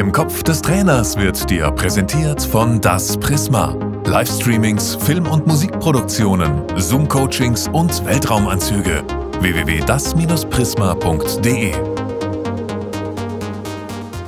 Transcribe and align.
Im 0.00 0.10
Kopf 0.12 0.42
des 0.42 0.60
Trainers 0.62 1.16
wird 1.18 1.50
dir 1.50 1.70
präsentiert 1.72 2.42
von 2.42 2.80
Das 2.80 3.18
Prisma. 3.18 3.76
Livestreamings, 4.06 4.94
Film- 4.94 5.26
und 5.26 5.46
Musikproduktionen, 5.46 6.62
Zoom-Coachings 6.74 7.68
und 7.68 8.06
Weltraumanzüge. 8.06 9.04
www.das-prisma.de 9.40 11.74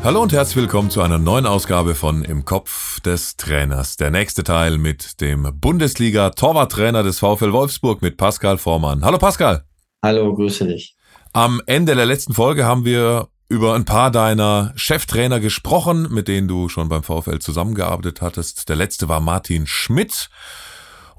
Hallo 0.05 0.21
und 0.21 0.35
herzlich 0.35 0.57
willkommen 0.57 0.91
zu 0.91 1.01
einer 1.01 1.17
neuen 1.17 1.47
Ausgabe 1.47 1.95
von 1.95 2.23
Im 2.23 2.45
Kopf 2.45 3.01
des 3.01 3.39
Trainers. 3.39 3.97
Der 3.97 4.11
nächste 4.11 4.45
Teil 4.45 4.77
mit 4.77 5.23
dem 5.23 5.59
Bundesliga-Torwarttrainer 5.59 7.03
des 7.03 7.19
VfL 7.19 7.55
Wolfsburg 7.55 8.03
mit 8.03 8.19
Pascal 8.19 8.59
Vormann. 8.59 9.07
Hallo 9.07 9.17
Pascal. 9.17 9.65
Hallo, 10.05 10.35
grüße 10.35 10.67
dich. 10.67 10.97
Am 11.33 11.63
Ende 11.65 11.95
der 11.95 12.05
letzten 12.05 12.35
Folge 12.35 12.67
haben 12.67 12.85
wir 12.85 13.29
über 13.53 13.75
ein 13.75 13.85
paar 13.85 14.11
deiner 14.11 14.73
Cheftrainer 14.77 15.39
gesprochen, 15.39 16.09
mit 16.11 16.27
denen 16.27 16.49
du 16.49 16.71
schon 16.71 16.89
beim 16.89 17.03
VfL 17.03 17.39
zusammengearbeitet 17.39 18.23
hattest. 18.23 18.71
Der 18.71 18.77
letzte 18.77 19.11
war 19.11 19.21
Martin 19.21 19.67
Schmidt. 19.67 20.31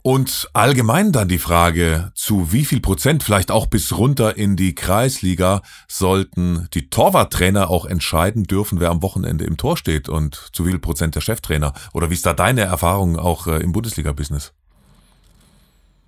Und 0.01 0.49
allgemein 0.51 1.11
dann 1.11 1.27
die 1.27 1.37
Frage, 1.37 2.11
zu 2.15 2.51
wie 2.51 2.65
viel 2.65 2.81
Prozent, 2.81 3.21
vielleicht 3.21 3.51
auch 3.51 3.67
bis 3.67 3.95
runter 3.95 4.35
in 4.35 4.55
die 4.55 4.73
Kreisliga, 4.73 5.61
sollten 5.87 6.67
die 6.73 6.89
Torwarttrainer 6.89 7.69
auch 7.69 7.85
entscheiden 7.85 8.45
dürfen, 8.45 8.79
wer 8.79 8.89
am 8.89 9.03
Wochenende 9.03 9.45
im 9.45 9.55
Tor 9.55 9.77
steht 9.77 10.09
und 10.09 10.49
zu 10.53 10.65
wie 10.65 10.71
viel 10.71 10.79
Prozent 10.79 11.13
der 11.13 11.21
Cheftrainer? 11.21 11.71
Oder 11.93 12.09
wie 12.09 12.15
ist 12.15 12.25
da 12.25 12.33
deine 12.33 12.61
Erfahrung 12.61 13.17
auch 13.17 13.45
äh, 13.45 13.59
im 13.59 13.73
Bundesliga-Business? 13.73 14.53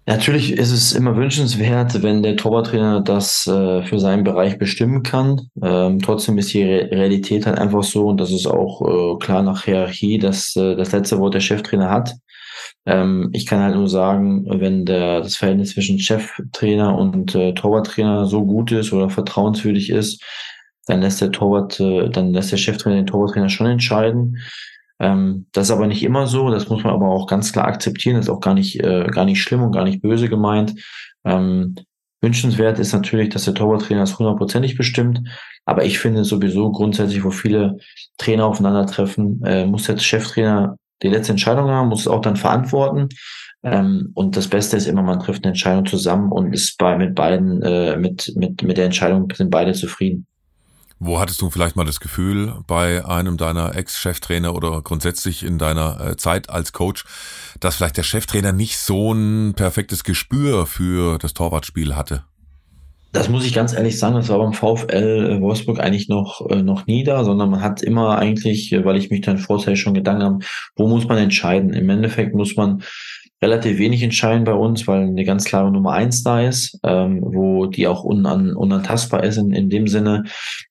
Natürlich 0.07 0.53
ist 0.53 0.71
es 0.71 0.91
immer 0.91 1.15
wünschenswert, 1.15 2.03
wenn 2.03 2.21
der 2.21 2.35
Torwarttrainer 2.35 3.01
das 3.01 3.47
äh, 3.47 3.81
für 3.83 3.99
seinen 3.99 4.23
Bereich 4.23 4.59
bestimmen 4.59 5.01
kann. 5.01 5.49
Ähm, 5.63 5.99
trotzdem 5.99 6.37
ist 6.37 6.53
die 6.53 6.63
Re 6.63 6.91
Realität 6.91 7.47
halt 7.47 7.57
einfach 7.57 7.83
so 7.83 8.07
und 8.07 8.21
das 8.21 8.31
ist 8.31 8.45
auch 8.45 8.81
äh, 8.81 9.17
klar 9.19 9.41
nach 9.41 9.63
Hierarchie, 9.63 10.19
dass 10.19 10.55
äh, 10.55 10.75
das 10.75 10.91
letzte 10.91 11.17
Wort 11.17 11.33
der 11.33 11.39
Cheftrainer 11.39 11.89
hat. 11.89 12.13
Ähm, 12.85 13.29
ich 13.33 13.47
kann 13.47 13.61
halt 13.61 13.75
nur 13.75 13.89
sagen, 13.89 14.45
wenn 14.47 14.85
der, 14.85 15.21
das 15.21 15.37
Verhältnis 15.37 15.71
zwischen 15.71 15.97
Cheftrainer 15.97 16.95
und 16.95 17.33
äh, 17.33 17.53
Torwarttrainer 17.53 18.27
so 18.27 18.45
gut 18.45 18.71
ist 18.71 18.93
oder 18.93 19.09
vertrauenswürdig 19.09 19.89
ist, 19.89 20.23
dann 20.85 21.01
lässt 21.01 21.19
der 21.21 21.31
Torwart, 21.31 21.79
äh, 21.79 22.09
dann 22.09 22.31
lässt 22.31 22.51
der 22.51 22.57
Cheftrainer 22.57 22.97
den 22.97 23.07
Torwarttrainer 23.07 23.49
schon 23.49 23.67
entscheiden. 23.67 24.37
Ähm, 24.99 25.47
das 25.51 25.67
ist 25.67 25.71
aber 25.71 25.87
nicht 25.87 26.03
immer 26.03 26.27
so, 26.27 26.49
das 26.49 26.69
muss 26.69 26.83
man 26.83 26.93
aber 26.93 27.09
auch 27.09 27.27
ganz 27.27 27.51
klar 27.51 27.67
akzeptieren, 27.67 28.15
das 28.15 28.25
ist 28.25 28.31
auch 28.31 28.39
gar 28.39 28.53
nicht, 28.53 28.79
äh, 28.81 29.07
gar 29.11 29.25
nicht 29.25 29.41
schlimm 29.41 29.63
und 29.63 29.71
gar 29.71 29.83
nicht 29.83 30.01
böse 30.01 30.29
gemeint. 30.29 30.75
Ähm, 31.25 31.75
wünschenswert 32.21 32.79
ist 32.79 32.93
natürlich, 32.93 33.29
dass 33.29 33.45
der 33.45 33.53
Torwarttrainer 33.53 34.01
das 34.01 34.17
hundertprozentig 34.17 34.77
bestimmt, 34.77 35.21
aber 35.65 35.83
ich 35.85 35.99
finde 35.99 36.23
sowieso 36.23 36.71
grundsätzlich, 36.71 37.23
wo 37.23 37.31
viele 37.31 37.77
Trainer 38.17 38.45
aufeinandertreffen, 38.45 39.43
äh, 39.43 39.65
muss 39.65 39.83
der 39.83 39.97
Cheftrainer 39.97 40.77
die 41.03 41.09
letzte 41.09 41.33
Entscheidung 41.33 41.69
haben, 41.69 41.89
muss 41.89 42.01
es 42.01 42.07
auch 42.07 42.21
dann 42.21 42.37
verantworten. 42.37 43.09
Ähm, 43.63 44.11
und 44.13 44.37
das 44.37 44.47
Beste 44.47 44.77
ist 44.77 44.87
immer, 44.87 45.01
man 45.01 45.19
trifft 45.19 45.43
eine 45.43 45.51
Entscheidung 45.51 45.85
zusammen 45.85 46.31
und 46.31 46.53
ist 46.53 46.77
bei 46.77 46.97
mit 46.97 47.15
beiden, 47.15 47.61
äh, 47.63 47.97
mit, 47.97 48.31
mit, 48.35 48.61
mit 48.63 48.77
der 48.77 48.85
Entscheidung 48.85 49.27
sind 49.33 49.49
beide 49.49 49.73
zufrieden. 49.73 50.27
Wo 50.99 51.19
hattest 51.19 51.41
du 51.41 51.49
vielleicht 51.49 51.75
mal 51.75 51.85
das 51.85 51.99
Gefühl 51.99 52.53
bei 52.67 53.05
einem 53.05 53.37
deiner 53.37 53.75
Ex-Cheftrainer 53.75 54.55
oder 54.55 54.81
grundsätzlich 54.81 55.43
in 55.43 55.57
deiner 55.57 55.99
äh, 55.99 56.17
Zeit 56.17 56.49
als 56.49 56.71
Coach, 56.71 57.03
dass 57.59 57.75
vielleicht 57.75 57.97
der 57.97 58.03
Cheftrainer 58.03 58.53
nicht 58.53 58.77
so 58.77 59.11
ein 59.11 59.53
perfektes 59.55 60.03
Gespür 60.05 60.65
für 60.65 61.17
das 61.17 61.33
Torwartspiel 61.33 61.95
hatte? 61.95 62.23
Das 63.15 63.29
muss 63.29 63.45
ich 63.45 63.53
ganz 63.53 63.73
ehrlich 63.73 63.97
sagen, 63.97 64.15
das 64.15 64.27
war 64.27 64.39
beim 64.39 64.51
VfL 64.51 65.39
Wolfsburg 65.39 65.79
eigentlich 65.79 66.09
noch, 66.09 66.45
äh, 66.49 66.61
noch 66.61 66.85
nie 66.85 67.03
da, 67.05 67.23
sondern 67.23 67.49
man 67.49 67.61
hat 67.61 67.81
immer 67.81 68.17
eigentlich, 68.17 68.73
weil 68.83 68.97
ich 68.97 69.09
mich 69.09 69.21
dann 69.21 69.37
vorher 69.37 69.77
schon 69.77 69.93
Gedanken 69.93 70.23
habe, 70.23 70.39
wo 70.75 70.87
muss 70.87 71.07
man 71.07 71.17
entscheiden? 71.17 71.73
Im 71.73 71.89
Endeffekt 71.89 72.35
muss 72.35 72.57
man 72.57 72.83
relativ 73.45 73.77
wenig 73.77 74.01
entscheiden 74.01 74.43
bei 74.43 74.53
uns, 74.53 74.87
weil 74.87 75.01
eine 75.01 75.23
ganz 75.23 75.45
klare 75.45 75.71
Nummer 75.71 75.93
eins 75.93 76.23
da 76.23 76.41
ist, 76.41 76.79
ähm, 76.83 77.21
wo 77.21 77.67
die 77.67 77.87
auch 77.87 78.03
unan, 78.03 78.55
unantastbar 78.55 79.23
ist 79.23 79.37
in, 79.37 79.51
in 79.51 79.69
dem 79.69 79.87
Sinne. 79.87 80.23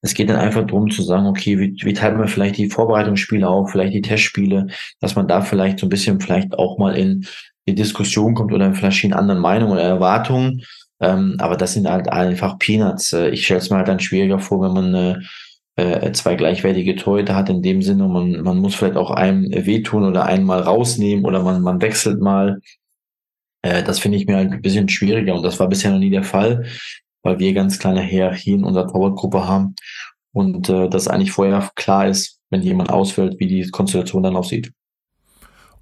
Es 0.03 0.15
geht 0.15 0.29
dann 0.29 0.37
einfach 0.37 0.67
darum 0.67 0.91
zu 0.91 1.03
sagen, 1.03 1.27
okay, 1.27 1.59
wie, 1.59 1.77
wie 1.85 1.93
teilt 1.93 2.19
man 2.19 2.29
vielleicht 2.29 2.59
die 2.59 2.69
Vorbereitungsspiele 2.69 3.49
auf, 3.49 3.71
vielleicht 3.71 3.95
die 3.95 4.03
Testspiele, 4.03 4.67
dass 5.01 5.15
man 5.15 5.29
da 5.29 5.41
vielleicht 5.41 5.79
so 5.79 5.87
ein 5.87 5.91
bisschen 5.91 6.21
vielleicht 6.21 6.59
auch 6.59 6.77
mal 6.79 6.97
in 6.97 7.27
die 7.69 7.75
Diskussion 7.75 8.35
kommt 8.35 8.53
oder 8.53 8.67
in 8.67 8.75
verschiedenen 8.75 9.19
anderen 9.19 9.41
Meinungen 9.41 9.73
oder 9.73 9.83
Erwartungen. 9.83 10.63
Ähm, 11.01 11.37
aber 11.39 11.57
das 11.57 11.75
sind 11.75 11.89
halt 11.89 12.09
einfach 12.09 12.59
Peanuts. 12.59 13.13
Äh, 13.13 13.31
ich 13.31 13.45
stelle 13.45 13.61
es 13.61 13.71
mir 13.71 13.77
halt 13.77 13.89
dann 13.89 14.01
schwieriger 14.01 14.41
vor, 14.41 14.61
wenn 14.63 14.73
man 14.73 14.95
äh, 14.95 15.17
äh, 15.77 16.13
zwei 16.13 16.35
gleichwertige 16.37 16.97
Torhüter 16.97 17.35
hat 17.35 17.49
in 17.49 17.63
dem 17.63 17.83
Sinne. 17.83 18.09
Man, 18.09 18.43
man 18.43 18.59
muss 18.59 18.75
vielleicht 18.75 18.97
auch 18.97 19.11
einem 19.11 19.51
wehtun 19.51 20.05
oder 20.05 20.25
einen 20.25 20.45
mal 20.45 20.61
rausnehmen 20.61 21.25
oder 21.25 21.43
man, 21.43 21.63
man 21.63 21.83
wechselt 21.83 22.21
mal. 22.21 22.61
Äh, 23.63 23.83
das 23.83 23.99
finde 23.99 24.19
ich 24.19 24.27
mir 24.27 24.37
halt 24.37 24.53
ein 24.53 24.63
bisschen 24.63 24.89
schwieriger 24.89 25.35
und 25.35 25.43
das 25.43 25.59
war 25.59 25.69
bisher 25.69 25.91
noch 25.91 25.99
nie 25.99 26.11
der 26.11 26.25
Fall, 26.25 26.67
weil 27.23 27.39
wir 27.39 27.55
ganz 27.55 27.79
kleine 27.79 28.03
Hierarchien 28.03 28.61
in 28.61 28.65
unserer 28.65 28.89
Torwartgruppe 28.89 29.47
haben 29.49 29.75
und 30.33 30.69
äh, 30.69 30.89
das 30.89 31.09
eigentlich 31.09 31.33
vorher 31.33 31.71
klar 31.75 32.09
ist, 32.09 32.41
wenn 32.51 32.63
jemand 32.63 32.91
ausfällt, 32.91 33.41
wie 33.41 33.47
die 33.47 33.71
Konstellation 33.71 34.23
dann 34.23 34.37
aussieht. 34.37 34.73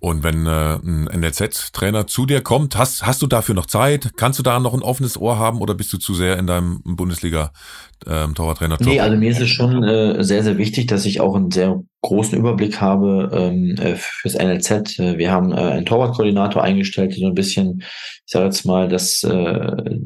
Und 0.03 0.25
wenn 0.25 0.47
äh, 0.47 0.79
ein 0.83 1.05
NLZ-Trainer 1.05 2.09
zu 2.09 2.27
dir 2.27 2.41
kommt, 2.41 2.77
hast, 2.77 3.07
hast 3.07 3.23
du 3.23 3.29
dafür 3.29 3.55
noch 3.55 3.67
Zeit? 3.67 4.11
Kannst 4.17 4.37
du 4.37 4.43
da 4.43 4.59
noch 4.59 4.75
ein 4.75 4.83
offenes 4.83 5.17
Ohr 5.17 5.39
haben 5.39 5.61
oder 5.61 5.75
bist 5.75 5.93
du 5.93 5.97
zu 5.97 6.13
sehr 6.13 6.41
in 6.41 6.49
deinem 6.49 6.83
Bundesliga-Torwarttrainer? 6.85 8.81
Ähm, 8.81 8.87
nee, 8.89 8.99
also 8.99 9.17
mir 9.17 9.31
ist 9.31 9.41
es 9.41 9.51
schon 9.51 9.85
äh, 9.85 10.25
sehr, 10.25 10.43
sehr 10.43 10.59
wichtig, 10.59 10.89
dass 10.89 11.07
ich 11.07 11.21
auch 11.21 11.37
einen 11.37 11.53
sehr 11.53 11.85
großen 12.01 12.37
Überblick 12.37 12.81
habe 12.81 13.31
ähm, 13.33 13.77
äh, 13.77 13.95
fürs 13.95 14.35
NLZ. 14.35 14.99
Äh, 14.99 15.19
wir 15.19 15.31
haben 15.31 15.53
äh, 15.53 15.55
einen 15.55 15.87
Torwartkoordinator 15.87 16.65
eingestellt, 16.65 17.13
der 17.13 17.19
so 17.21 17.27
ein 17.29 17.35
bisschen, 17.35 17.83
ich 17.83 18.33
sage 18.33 18.47
jetzt 18.47 18.67
mal, 18.67 18.89
dass 18.89 19.23
äh, 19.23 19.99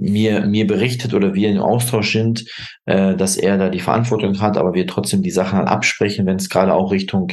mir, 0.00 0.46
mir 0.46 0.66
berichtet 0.66 1.14
oder 1.14 1.32
wir 1.32 1.48
im 1.48 1.60
Austausch 1.60 2.10
sind, 2.10 2.44
äh, 2.86 3.14
dass 3.14 3.36
er 3.36 3.56
da 3.56 3.68
die 3.68 3.78
Verantwortung 3.78 4.40
hat, 4.40 4.56
aber 4.56 4.74
wir 4.74 4.88
trotzdem 4.88 5.22
die 5.22 5.30
Sachen 5.30 5.58
halt 5.58 5.68
absprechen, 5.68 6.26
wenn 6.26 6.38
es 6.38 6.48
gerade 6.48 6.74
auch 6.74 6.90
Richtung 6.90 7.28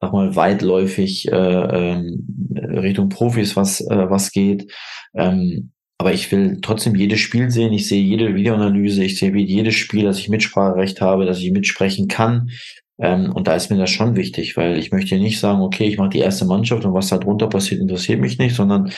sag 0.00 0.12
mal, 0.12 0.36
weitläufig 0.36 1.28
äh, 1.30 1.34
ähm, 1.34 2.26
Richtung 2.54 3.08
Profis 3.08 3.56
was, 3.56 3.80
äh, 3.80 4.10
was 4.10 4.30
geht. 4.30 4.72
Ähm, 5.14 5.72
aber 5.98 6.12
ich 6.12 6.30
will 6.30 6.58
trotzdem 6.60 6.94
jedes 6.94 7.20
Spiel 7.20 7.50
sehen. 7.50 7.72
Ich 7.72 7.88
sehe 7.88 8.02
jede 8.02 8.34
Videoanalyse. 8.34 9.02
Ich 9.02 9.18
sehe 9.18 9.34
jedes 9.34 9.74
Spiel, 9.74 10.04
dass 10.04 10.18
ich 10.18 10.28
Mitspracherecht 10.28 11.00
habe, 11.00 11.24
dass 11.24 11.38
ich 11.38 11.50
mitsprechen 11.52 12.08
kann. 12.08 12.50
Ähm, 12.98 13.32
und 13.32 13.48
da 13.48 13.54
ist 13.54 13.70
mir 13.70 13.78
das 13.78 13.90
schon 13.90 14.16
wichtig, 14.16 14.56
weil 14.56 14.78
ich 14.78 14.92
möchte 14.92 15.18
nicht 15.18 15.40
sagen, 15.40 15.60
okay, 15.62 15.84
ich 15.84 15.98
mache 15.98 16.10
die 16.10 16.18
erste 16.18 16.44
Mannschaft 16.44 16.84
und 16.84 16.94
was 16.94 17.08
da 17.08 17.18
drunter 17.18 17.48
passiert, 17.48 17.80
interessiert 17.80 18.20
mich 18.20 18.38
nicht, 18.38 18.54
sondern 18.54 18.90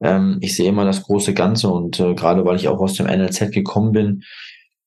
ähm, 0.00 0.38
ich 0.40 0.56
sehe 0.56 0.68
immer 0.68 0.84
das 0.84 1.02
große 1.02 1.34
Ganze. 1.34 1.68
Und 1.68 1.98
äh, 2.00 2.14
gerade 2.14 2.44
weil 2.44 2.56
ich 2.56 2.68
auch 2.68 2.80
aus 2.80 2.94
dem 2.94 3.06
NLZ 3.06 3.50
gekommen 3.52 3.92
bin, 3.92 4.22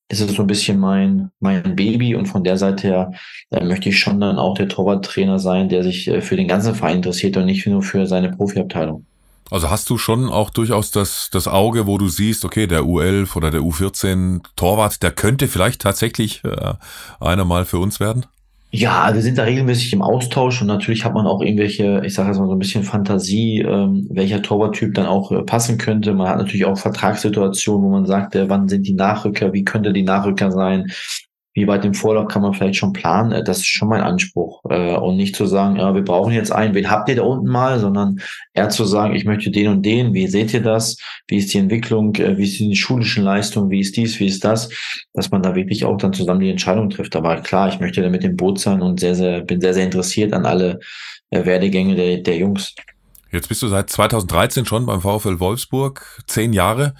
ist 0.08 0.20
es 0.20 0.32
so 0.32 0.42
ein 0.42 0.46
bisschen 0.46 0.80
mein, 0.80 1.30
mein 1.38 1.76
Baby 1.76 2.14
und 2.14 2.26
von 2.26 2.42
der 2.42 2.56
Seite 2.56 2.88
her 2.88 3.12
äh, 3.50 3.62
möchte 3.62 3.90
ich 3.90 3.98
schon 3.98 4.20
dann 4.20 4.38
auch 4.38 4.54
der 4.54 4.68
Torwarttrainer 4.68 5.38
sein, 5.38 5.68
der 5.68 5.82
sich 5.82 6.08
äh, 6.08 6.20
für 6.22 6.36
den 6.36 6.48
ganzen 6.48 6.74
Verein 6.74 6.96
interessiert 6.96 7.36
und 7.36 7.44
nicht 7.46 7.66
nur 7.66 7.82
für 7.82 8.06
seine 8.06 8.30
Profiabteilung. 8.30 9.04
Also 9.50 9.70
hast 9.70 9.88
du 9.88 9.96
schon 9.96 10.28
auch 10.28 10.50
durchaus 10.50 10.90
das, 10.90 11.28
das 11.30 11.48
Auge, 11.48 11.86
wo 11.86 11.96
du 11.96 12.08
siehst, 12.08 12.44
okay, 12.44 12.66
der 12.66 12.82
U11 12.82 13.36
oder 13.36 13.50
der 13.50 13.62
U14 13.62 14.42
Torwart, 14.56 15.02
der 15.02 15.10
könnte 15.10 15.48
vielleicht 15.48 15.80
tatsächlich 15.80 16.42
äh, 16.44 16.74
einer 17.20 17.44
mal 17.44 17.64
für 17.64 17.78
uns 17.78 18.00
werden? 18.00 18.26
Ja, 18.70 19.14
wir 19.14 19.22
sind 19.22 19.38
da 19.38 19.44
regelmäßig 19.44 19.94
im 19.94 20.02
Austausch 20.02 20.60
und 20.60 20.66
natürlich 20.66 21.02
hat 21.02 21.14
man 21.14 21.26
auch 21.26 21.40
irgendwelche, 21.40 22.02
ich 22.04 22.12
sage 22.12 22.28
jetzt 22.28 22.38
mal 22.38 22.46
so 22.46 22.52
ein 22.52 22.58
bisschen 22.58 22.84
Fantasie, 22.84 23.60
ähm, 23.62 24.06
welcher 24.10 24.42
Torwarttyp 24.42 24.92
dann 24.94 25.06
auch 25.06 25.32
äh, 25.32 25.42
passen 25.42 25.78
könnte. 25.78 26.12
Man 26.12 26.28
hat 26.28 26.36
natürlich 26.36 26.66
auch 26.66 26.76
Vertragssituationen, 26.76 27.82
wo 27.82 27.90
man 27.90 28.04
sagt, 28.04 28.34
äh, 28.34 28.50
wann 28.50 28.68
sind 28.68 28.86
die 28.86 28.92
Nachrücker, 28.92 29.54
wie 29.54 29.64
könnte 29.64 29.94
die 29.94 30.02
Nachrücker 30.02 30.52
sein, 30.52 30.92
wie 31.58 31.66
weit 31.66 31.84
im 31.84 31.94
Vorlauf 31.94 32.28
kann 32.28 32.42
man 32.42 32.54
vielleicht 32.54 32.76
schon 32.76 32.92
planen? 32.92 33.32
Äh, 33.32 33.42
das 33.42 33.58
ist 33.58 33.66
schon 33.66 33.88
mein 33.88 34.00
Anspruch. 34.00 34.62
Äh, 34.70 34.96
und 34.96 35.16
nicht 35.16 35.34
zu 35.34 35.46
sagen, 35.46 35.76
ja, 35.76 35.94
wir 35.94 36.02
brauchen 36.02 36.32
jetzt 36.32 36.52
einen, 36.52 36.74
wen 36.74 36.90
habt 36.90 37.08
ihr 37.08 37.16
da 37.16 37.22
unten 37.22 37.48
mal, 37.48 37.80
sondern 37.80 38.20
eher 38.54 38.68
zu 38.68 38.84
sagen, 38.84 39.14
ich 39.14 39.24
möchte 39.24 39.50
den 39.50 39.68
und 39.68 39.82
den, 39.84 40.14
wie 40.14 40.28
seht 40.28 40.54
ihr 40.54 40.62
das? 40.62 40.96
Wie 41.26 41.36
ist 41.38 41.52
die 41.52 41.58
Entwicklung? 41.58 42.14
Äh, 42.14 42.38
wie 42.38 42.44
ist 42.44 42.58
die 42.58 42.76
schulischen 42.76 43.24
Leistung? 43.24 43.70
Wie 43.70 43.80
ist 43.80 43.96
dies? 43.96 44.20
Wie 44.20 44.26
ist 44.26 44.44
das? 44.44 44.68
Dass 45.12 45.30
man 45.30 45.42
da 45.42 45.54
wirklich 45.54 45.84
auch 45.84 45.96
dann 45.96 46.12
zusammen 46.12 46.40
die 46.40 46.50
Entscheidung 46.50 46.90
trifft. 46.90 47.16
Aber 47.16 47.36
klar, 47.40 47.68
ich 47.68 47.80
möchte 47.80 48.02
da 48.02 48.08
mit 48.08 48.22
dem 48.22 48.36
Boot 48.36 48.60
sein 48.60 48.80
und 48.80 49.00
sehr, 49.00 49.16
sehr, 49.16 49.40
bin 49.40 49.60
sehr, 49.60 49.74
sehr 49.74 49.84
interessiert 49.84 50.32
an 50.32 50.46
alle 50.46 50.78
Werdegänge 51.30 51.94
der, 51.94 52.18
der 52.18 52.36
Jungs. 52.38 52.74
Jetzt 53.30 53.48
bist 53.48 53.60
du 53.60 53.68
seit 53.68 53.90
2013 53.90 54.64
schon 54.64 54.86
beim 54.86 55.02
VfL 55.02 55.40
Wolfsburg, 55.40 56.22
zehn 56.26 56.54
Jahre 56.54 56.94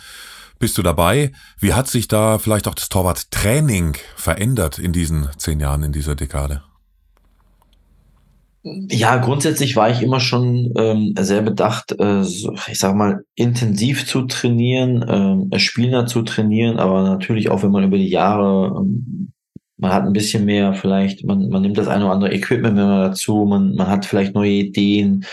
bist 0.59 0.79
du 0.79 0.83
dabei. 0.83 1.33
Wie 1.59 1.75
hat 1.75 1.89
sich 1.89 2.09
da 2.09 2.39
vielleicht 2.39 2.69
auch 2.69 2.75
das 2.75 2.89
Torwarttraining 2.89 3.97
verändert 4.17 4.79
in 4.79 4.93
diesen 4.93 5.29
zehn 5.37 5.61
Jahren, 5.61 5.83
in 5.83 5.93
dieser 5.93 6.15
Dekade? 6.15 6.63
Ja, 8.63 9.17
grundsätzlich 9.17 9.77
war 9.77 9.89
ich 9.89 10.03
immer 10.03 10.21
schon 10.21 10.73
ähm, 10.77 11.15
sehr 11.19 11.43
bedacht, 11.43 11.93
äh, 11.99 12.23
ich 12.23 12.79
sag 12.79 12.95
mal, 12.95 13.25
intensiv 13.35 14.07
zu 14.07 14.23
trainieren, 14.23 15.05
ähm, 15.09 15.59
spielender 15.59 16.07
zu 16.07 16.23
trainieren, 16.23 16.79
aber 16.79 17.05
natürlich 17.05 17.51
auch, 17.51 17.63
wenn 17.63 17.71
man 17.71 17.85
über 17.85 17.97
die 17.97 18.11
Jahre 18.11 18.77
ähm, 18.79 19.33
man 19.79 19.93
hat 19.93 20.05
ein 20.05 20.13
bisschen 20.13 20.45
mehr 20.45 20.75
vielleicht, 20.75 21.25
man, 21.25 21.49
man 21.49 21.63
nimmt 21.63 21.79
das 21.79 21.89
eine 21.89 22.05
oder 22.05 22.15
andere 22.15 22.33
Equipment 22.35 22.75
mehr 22.75 23.09
dazu, 23.09 23.47
man, 23.49 23.75
man 23.75 23.87
hat 23.87 24.05
vielleicht 24.05 24.35
neue 24.35 24.51
Ideen. 24.51 25.25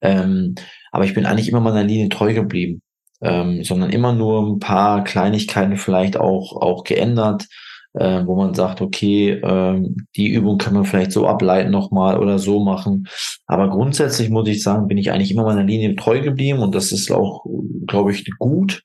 Ähm, 0.00 0.56
aber 0.90 1.04
ich 1.04 1.14
bin 1.14 1.24
eigentlich 1.24 1.48
immer 1.48 1.60
meiner 1.60 1.84
Linie 1.84 2.08
treu 2.08 2.34
geblieben, 2.34 2.82
ähm, 3.22 3.62
sondern 3.64 3.90
immer 3.90 4.12
nur 4.12 4.46
ein 4.46 4.58
paar 4.58 5.04
Kleinigkeiten 5.04 5.76
vielleicht 5.76 6.16
auch, 6.16 6.60
auch 6.60 6.84
geändert, 6.84 7.46
äh, 7.94 8.22
wo 8.26 8.36
man 8.36 8.54
sagt, 8.54 8.80
okay, 8.80 9.40
ähm, 9.42 10.06
die 10.16 10.28
Übung 10.28 10.58
kann 10.58 10.74
man 10.74 10.84
vielleicht 10.84 11.12
so 11.12 11.26
ableiten 11.26 11.70
nochmal 11.70 12.18
oder 12.18 12.38
so 12.38 12.60
machen. 12.60 13.08
Aber 13.46 13.68
grundsätzlich 13.70 14.30
muss 14.30 14.48
ich 14.48 14.62
sagen, 14.62 14.88
bin 14.88 14.98
ich 14.98 15.12
eigentlich 15.12 15.30
immer 15.30 15.44
meiner 15.44 15.64
Linie 15.64 15.94
treu 15.96 16.20
geblieben 16.20 16.60
und 16.60 16.74
das 16.74 16.92
ist 16.92 17.10
auch, 17.12 17.44
glaube 17.86 18.12
ich, 18.12 18.24
gut. 18.38 18.82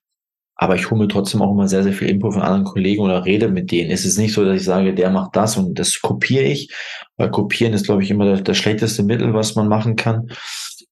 Aber 0.59 0.75
ich 0.75 0.89
hole 0.89 1.01
mir 1.01 1.07
trotzdem 1.07 1.41
auch 1.43 1.51
immer 1.51 1.67
sehr, 1.67 1.83
sehr 1.83 1.93
viel 1.93 2.09
Info 2.09 2.31
von 2.31 2.41
anderen 2.41 2.65
Kollegen 2.65 3.03
oder 3.03 3.25
rede 3.25 3.47
mit 3.47 3.71
denen. 3.71 3.91
Es 3.91 4.05
ist 4.05 4.17
nicht 4.17 4.33
so, 4.33 4.43
dass 4.43 4.57
ich 4.57 4.63
sage, 4.63 4.95
der 4.95 5.11
macht 5.11 5.35
das 5.35 5.55
und 5.55 5.77
das 5.77 6.01
kopiere 6.01 6.45
ich. 6.45 6.73
Weil 7.15 7.29
kopieren 7.29 7.73
ist, 7.73 7.85
glaube 7.85 8.01
ich, 8.01 8.09
immer 8.09 8.25
das, 8.25 8.43
das 8.43 8.57
schlechteste 8.57 9.03
Mittel, 9.03 9.35
was 9.35 9.55
man 9.55 9.67
machen 9.67 9.95
kann. 9.95 10.29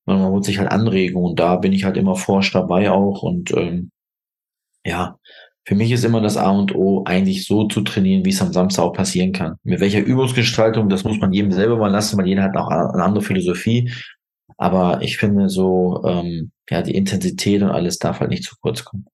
Man 0.06 0.22
holt 0.22 0.46
sich 0.46 0.60
halt 0.60 0.72
Anregungen 0.72 1.32
und 1.32 1.40
da 1.40 1.56
bin 1.56 1.74
ich 1.74 1.84
halt 1.84 1.98
immer 1.98 2.16
forsch 2.16 2.52
dabei 2.52 2.92
auch. 2.92 3.24
Und 3.24 3.52
ähm, 3.52 3.92
ja, 4.86 5.18
für 5.68 5.76
mich 5.76 5.92
ist 5.92 6.06
immer 6.06 6.22
das 6.22 6.38
A 6.38 6.52
und 6.52 6.76
O, 6.76 7.04
eigentlich 7.06 7.46
so 7.46 7.68
zu 7.68 7.82
trainieren, 7.82 8.24
wie 8.24 8.30
es 8.30 8.42
am 8.42 8.54
Samstag 8.54 8.84
auch 8.84 8.94
passieren 8.94 9.32
kann. 9.32 9.56
Mit 9.64 9.80
welcher 9.80 10.02
Übungsgestaltung, 10.02 10.90
das 10.90 11.04
muss 11.04 11.20
man 11.20 11.34
jedem 11.34 11.52
selber 11.52 11.78
mal 11.78 11.92
lassen, 11.92 12.18
weil 12.18 12.28
jeder 12.28 12.44
hat 12.44 12.56
auch 12.56 12.70
eine 12.70 13.04
andere 13.04 13.24
Philosophie. 13.24 13.92
Aber 14.58 15.02
ich 15.02 15.18
finde 15.18 15.50
so, 15.50 16.04
ähm, 16.06 16.52
ja, 16.70 16.82
die 16.82 16.96
Intensität 16.96 17.62
und 17.64 17.72
alles 17.72 17.98
darf 17.98 18.20
halt 18.20 18.30
nicht 18.30 18.44
zu 18.44 18.56
kurz 18.62 18.86
kommen. 18.86 19.06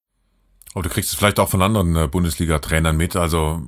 Aber 0.73 0.83
du 0.83 0.89
kriegst 0.89 1.11
es 1.11 1.17
vielleicht 1.17 1.39
auch 1.39 1.49
von 1.49 1.61
anderen 1.61 1.95
äh, 1.95 2.07
Bundesliga-Trainern 2.07 2.95
mit. 2.95 3.15
Also 3.15 3.61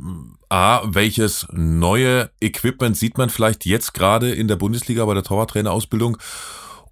A, 0.50 0.82
welches 0.86 1.48
neue 1.52 2.30
Equipment 2.40 2.96
sieht 2.96 3.18
man 3.18 3.30
vielleicht 3.30 3.66
jetzt 3.66 3.94
gerade 3.94 4.32
in 4.32 4.48
der 4.48 4.56
Bundesliga 4.56 5.04
bei 5.06 5.14
der 5.14 5.24
Torwarttrainerausbildung? 5.24 6.18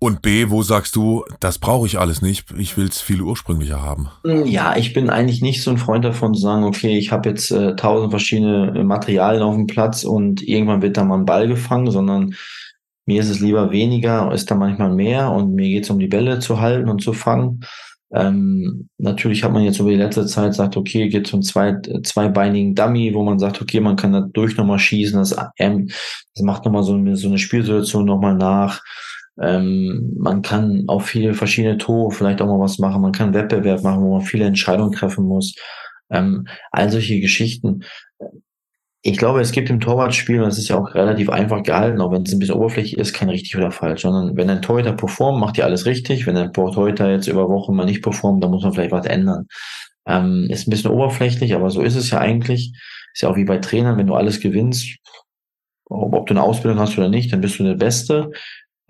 Und 0.03 0.23
B, 0.23 0.49
wo 0.49 0.63
sagst 0.63 0.95
du, 0.95 1.25
das 1.39 1.59
brauche 1.59 1.85
ich 1.85 1.99
alles 1.99 2.23
nicht, 2.23 2.49
ich 2.57 2.75
will 2.75 2.87
es 2.87 3.01
viel 3.01 3.21
ursprünglicher 3.21 3.83
haben? 3.83 4.09
Ja, 4.45 4.75
ich 4.75 4.93
bin 4.93 5.11
eigentlich 5.11 5.43
nicht 5.43 5.61
so 5.61 5.69
ein 5.69 5.77
Freund 5.77 6.03
davon 6.03 6.33
zu 6.33 6.41
sagen, 6.41 6.63
okay, 6.63 6.97
ich 6.97 7.11
habe 7.11 7.29
jetzt 7.29 7.51
äh, 7.51 7.75
tausend 7.75 8.09
verschiedene 8.09 8.83
Materialien 8.83 9.43
auf 9.43 9.53
dem 9.53 9.67
Platz 9.67 10.03
und 10.03 10.41
irgendwann 10.41 10.81
wird 10.81 10.97
da 10.97 11.03
mal 11.03 11.19
ein 11.19 11.25
Ball 11.25 11.47
gefangen, 11.47 11.91
sondern 11.91 12.33
mir 13.05 13.21
ist 13.21 13.29
es 13.29 13.41
lieber 13.41 13.71
weniger, 13.71 14.31
ist 14.33 14.49
da 14.49 14.55
manchmal 14.55 14.91
mehr 14.91 15.29
und 15.29 15.53
mir 15.53 15.69
geht 15.69 15.83
es 15.83 15.91
um 15.91 15.99
die 15.99 16.07
Bälle 16.07 16.39
zu 16.39 16.59
halten 16.59 16.89
und 16.89 17.03
zu 17.03 17.13
fangen. 17.13 17.63
Ähm, 18.11 18.89
natürlich 18.97 19.43
hat 19.43 19.53
man 19.53 19.63
jetzt 19.63 19.79
über 19.79 19.91
die 19.91 19.97
letzte 19.97 20.25
Zeit 20.25 20.55
sagt, 20.55 20.77
okay, 20.77 21.09
geht 21.09 21.27
zum 21.27 21.43
zwei, 21.43 21.77
zweibeinigen 22.01 22.73
Dummy, 22.73 23.13
wo 23.13 23.23
man 23.23 23.37
sagt, 23.37 23.61
okay, 23.61 23.79
man 23.79 23.97
kann 23.97 24.13
da 24.13 24.21
durch 24.21 24.57
nochmal 24.57 24.79
schießen, 24.79 25.19
das, 25.19 25.35
ähm, 25.59 25.89
das 26.33 26.43
macht 26.43 26.65
nochmal 26.65 26.81
so 26.81 26.93
so 27.13 27.27
eine 27.27 27.37
Spielsituation 27.37 28.05
nochmal 28.05 28.33
nach. 28.33 28.81
Ähm, 29.39 30.13
man 30.17 30.41
kann 30.41 30.85
auch 30.87 31.01
viele 31.01 31.33
verschiedene 31.33 31.77
Tore 31.77 32.11
vielleicht 32.11 32.41
auch 32.41 32.47
mal 32.47 32.59
was 32.59 32.79
machen. 32.79 33.01
Man 33.01 33.11
kann 33.11 33.33
Wettbewerb 33.33 33.83
machen, 33.83 34.03
wo 34.03 34.17
man 34.17 34.25
viele 34.25 34.45
Entscheidungen 34.45 34.91
treffen 34.91 35.25
muss. 35.25 35.55
Ähm, 36.09 36.47
all 36.71 36.91
solche 36.91 37.19
Geschichten. 37.19 37.83
Ich 39.03 39.17
glaube, 39.17 39.41
es 39.41 39.51
gibt 39.51 39.69
im 39.71 39.79
Torwartspiel, 39.79 40.41
und 40.41 40.47
das 40.47 40.59
ist 40.59 40.67
ja 40.67 40.77
auch 40.77 40.93
relativ 40.93 41.29
einfach 41.29 41.63
gehalten, 41.63 42.01
auch 42.01 42.11
wenn 42.11 42.21
es 42.21 42.33
ein 42.33 42.39
bisschen 42.39 42.55
oberflächlich 42.55 42.97
ist, 42.99 43.13
kein 43.13 43.29
richtig 43.29 43.57
oder 43.57 43.71
falsch, 43.71 44.03
sondern 44.03 44.37
wenn 44.37 44.49
ein 44.49 44.61
Torhüter 44.61 44.93
performt, 44.93 45.39
macht 45.39 45.57
ja 45.57 45.65
alles 45.65 45.87
richtig. 45.87 46.27
Wenn 46.27 46.37
ein 46.37 46.53
Torhüter 46.53 47.09
jetzt 47.09 47.27
über 47.27 47.49
Wochen 47.49 47.75
mal 47.75 47.85
nicht 47.85 48.03
performt, 48.03 48.43
dann 48.43 48.51
muss 48.51 48.63
man 48.63 48.73
vielleicht 48.73 48.91
was 48.91 49.07
ändern. 49.07 49.47
Ähm, 50.05 50.47
ist 50.49 50.67
ein 50.67 50.71
bisschen 50.71 50.91
oberflächlich, 50.91 51.55
aber 51.55 51.71
so 51.71 51.81
ist 51.81 51.95
es 51.95 52.11
ja 52.11 52.19
eigentlich. 52.19 52.73
Ist 53.13 53.21
ja 53.21 53.29
auch 53.29 53.37
wie 53.37 53.45
bei 53.45 53.57
Trainern, 53.57 53.97
wenn 53.97 54.07
du 54.07 54.13
alles 54.13 54.39
gewinnst, 54.39 54.97
ob, 55.85 56.13
ob 56.13 56.27
du 56.27 56.33
eine 56.33 56.43
Ausbildung 56.43 56.79
hast 56.79 56.97
oder 56.97 57.09
nicht, 57.09 57.31
dann 57.33 57.41
bist 57.41 57.59
du 57.59 57.63
der 57.63 57.75
Beste. 57.75 58.31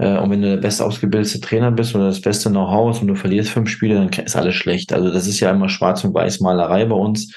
Äh, 0.01 0.17
und 0.17 0.31
wenn 0.31 0.41
du 0.41 0.49
der 0.49 0.57
best 0.57 0.81
ausgebildete 0.81 1.39
Trainer 1.39 1.71
bist 1.71 1.93
oder 1.95 2.07
das 2.07 2.21
beste 2.21 2.49
Know-how 2.49 2.99
und 2.99 3.07
du 3.07 3.15
verlierst 3.15 3.51
fünf 3.51 3.69
Spiele, 3.69 3.95
dann 3.95 4.09
ist 4.09 4.35
alles 4.35 4.55
schlecht. 4.55 4.93
Also 4.93 5.11
das 5.11 5.27
ist 5.27 5.39
ja 5.39 5.51
immer 5.51 5.69
Schwarz- 5.69 6.03
und 6.03 6.13
Weiß-Malerei 6.13 6.85
bei 6.85 6.95
uns. 6.95 7.33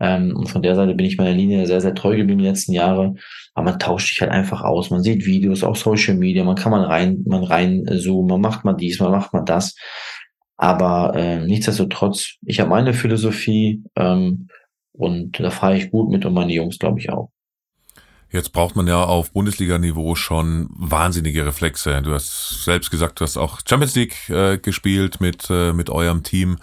Ähm, 0.00 0.36
und 0.36 0.48
von 0.48 0.62
der 0.62 0.76
Seite 0.76 0.94
bin 0.94 1.06
ich 1.06 1.18
meiner 1.18 1.32
Linie 1.32 1.66
sehr, 1.66 1.80
sehr 1.80 1.94
treu 1.94 2.16
geblieben 2.16 2.38
die 2.38 2.46
letzten 2.46 2.72
Jahre. 2.72 3.14
Aber 3.54 3.70
man 3.70 3.78
tauscht 3.80 4.08
sich 4.08 4.20
halt 4.20 4.30
einfach 4.30 4.62
aus. 4.62 4.90
Man 4.90 5.02
sieht 5.02 5.26
Videos 5.26 5.64
auf 5.64 5.76
Social 5.76 6.14
Media, 6.14 6.44
man 6.44 6.56
kann 6.56 6.70
mal 6.70 6.84
rein, 6.84 7.24
man 7.26 7.42
rein 7.44 7.84
zoomen, 7.98 8.30
man 8.30 8.40
macht 8.40 8.64
mal 8.64 8.74
dies, 8.74 9.00
man 9.00 9.10
macht 9.10 9.32
mal 9.32 9.42
das. 9.42 9.74
Aber 10.56 11.14
äh, 11.16 11.44
nichtsdestotrotz, 11.44 12.36
ich 12.46 12.60
habe 12.60 12.70
meine 12.70 12.94
Philosophie 12.94 13.82
ähm, 13.96 14.48
und 14.92 15.40
da 15.40 15.50
fahre 15.50 15.76
ich 15.76 15.90
gut 15.90 16.10
mit 16.10 16.24
und 16.24 16.34
meine 16.34 16.52
Jungs, 16.52 16.78
glaube 16.78 17.00
ich, 17.00 17.10
auch. 17.10 17.30
Jetzt 18.34 18.52
braucht 18.52 18.74
man 18.74 18.88
ja 18.88 19.00
auf 19.04 19.30
Bundesliga-Niveau 19.30 20.16
schon 20.16 20.68
wahnsinnige 20.70 21.46
Reflexe. 21.46 22.02
Du 22.02 22.12
hast 22.12 22.64
selbst 22.64 22.90
gesagt, 22.90 23.20
du 23.20 23.24
hast 23.24 23.36
auch 23.36 23.60
Champions 23.64 23.94
League 23.94 24.28
äh, 24.28 24.58
gespielt 24.58 25.20
mit, 25.20 25.48
äh, 25.50 25.72
mit 25.72 25.88
eurem 25.88 26.24
Team. 26.24 26.56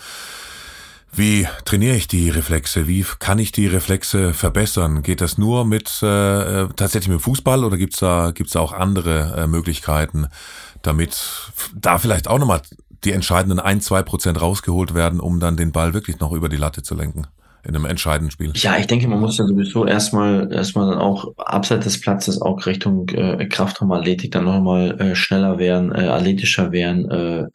Wie 1.14 1.48
trainiere 1.64 1.96
ich 1.96 2.10
die 2.10 2.30
Reflexe? 2.30 2.90
Wie 2.90 3.06
kann 3.20 3.40
ich 3.40 3.54
die 3.54 3.68
Reflexe 3.68 4.34
verbessern? 4.34 5.02
Geht 5.02 5.22
das 5.22 5.38
nur 5.38 5.64
mit 5.64 5.88
äh, 6.04 6.68
tatsächlich 6.76 7.08
mit 7.08 7.22
Fußball 7.22 7.64
oder 7.64 7.78
gibt's 7.78 8.00
da 8.00 8.32
gibt's 8.32 8.52
da 8.52 8.60
auch 8.60 8.74
andere 8.74 9.36
äh, 9.38 9.48
Möglichkeiten, 9.48 10.28
damit 10.82 11.54
da 11.74 12.00
vielleicht 12.00 12.28
auch 12.28 12.40
nochmal 12.40 12.64
die 13.06 13.14
entscheidenden 13.14 13.62
ein 13.62 13.80
zwei 13.80 14.04
Prozent 14.04 14.42
rausgeholt 14.42 14.94
werden, 14.94 15.22
um 15.22 15.40
dann 15.40 15.56
den 15.56 15.72
Ball 15.72 15.94
wirklich 15.94 16.20
noch 16.20 16.34
über 16.34 16.50
die 16.50 16.58
Latte 16.58 16.84
zu 16.84 16.96
lenken? 16.96 17.28
In 17.63 17.75
einem 17.75 17.86
entscheidenden 17.86 18.31
Spiel. 18.31 18.52
Ja, 18.56 18.78
ich 18.78 18.88
denke, 18.88 19.08
man 19.08 19.19
muss 19.19 19.38
ja 19.38 19.46
sowieso 19.46 19.86
erstmal 19.86 20.52
erstmal 20.52 20.90
dann 20.90 21.00
auch 21.00 21.34
abseits 21.38 21.86
des 21.86 22.02
Platzes 22.02 22.42
auch 22.42 22.66
Richtung 22.66 23.08
äh, 23.10 23.46
Kraftraum 23.48 23.92
Athletik 23.92 24.31
dann 24.31 24.46
nochmal 24.46 25.00
äh, 25.00 25.16
schneller 25.16 25.60
werden, 25.60 25.94
äh, 25.94 26.08
athletischer 26.08 26.72
werden, 26.72 27.10
äh, 27.12 27.46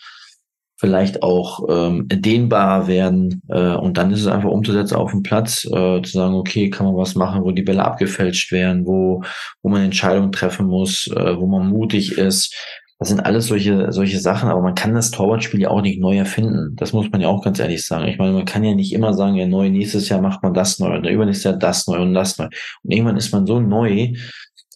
vielleicht 0.79 1.23
auch 1.23 1.67
ähm, 1.71 2.07
dehnbarer 2.07 2.87
werden 2.87 3.43
äh, 3.49 3.75
und 3.75 3.97
dann 3.97 4.13
ist 4.13 4.21
es 4.21 4.27
einfach 4.27 4.51
umzusetzen 4.51 4.97
auf 4.97 5.11
dem 5.11 5.23
Platz, 5.23 5.65
äh, 5.65 6.03
zu 6.03 6.11
sagen, 6.11 6.35
okay, 6.35 6.69
kann 6.69 6.87
man 6.87 6.97
was 6.97 7.15
machen, 7.15 7.43
wo 7.43 7.51
die 7.51 7.63
Bälle 7.63 7.85
abgefälscht 7.85 8.53
werden, 8.53 8.87
wo, 8.87 9.23
wo 9.63 9.71
man 9.71 9.83
Entscheidungen 9.83 10.33
treffen 10.33 10.67
muss, 10.67 11.09
äh, 11.09 11.37
wo 11.39 11.47
man 11.47 11.69
mutig 11.69 12.19
ist. 12.19 12.55
Das 12.99 13.09
sind 13.09 13.21
alles 13.21 13.49
solche, 13.49 13.93
solche 13.93 14.19
Sachen, 14.19 14.49
aber 14.49 14.63
man 14.63 14.75
kann 14.75 14.95
das 14.95 15.11
Torwartspiel 15.11 15.61
ja 15.61 15.69
auch 15.69 15.83
nicht 15.83 16.01
neu 16.01 16.17
erfinden. 16.17 16.77
Das 16.77 16.95
muss 16.95 17.11
man 17.11 17.21
ja 17.21 17.29
auch 17.29 17.45
ganz 17.45 17.59
ehrlich 17.59 17.85
sagen. 17.85 18.09
Ich 18.09 18.17
meine, 18.17 18.33
man 18.33 18.47
kann 18.47 18.65
ja 18.65 18.75
nicht 18.75 18.95
immer 18.95 19.13
sagen, 19.13 19.37
ja, 19.37 19.47
neu, 19.47 19.69
nächstes 19.69 20.09
Jahr 20.09 20.23
macht 20.23 20.43
man 20.43 20.55
das 20.55 20.79
neu, 20.79 20.99
oder 20.99 21.11
übernächstes 21.11 21.45
Jahr 21.45 21.57
das 21.59 21.87
neu 21.87 22.01
und 22.01 22.15
das 22.15 22.39
neu. 22.39 22.47
Und 22.83 22.91
irgendwann 22.91 23.19
ist 23.19 23.33
man 23.33 23.47
so 23.47 23.61
neu, 23.61 24.15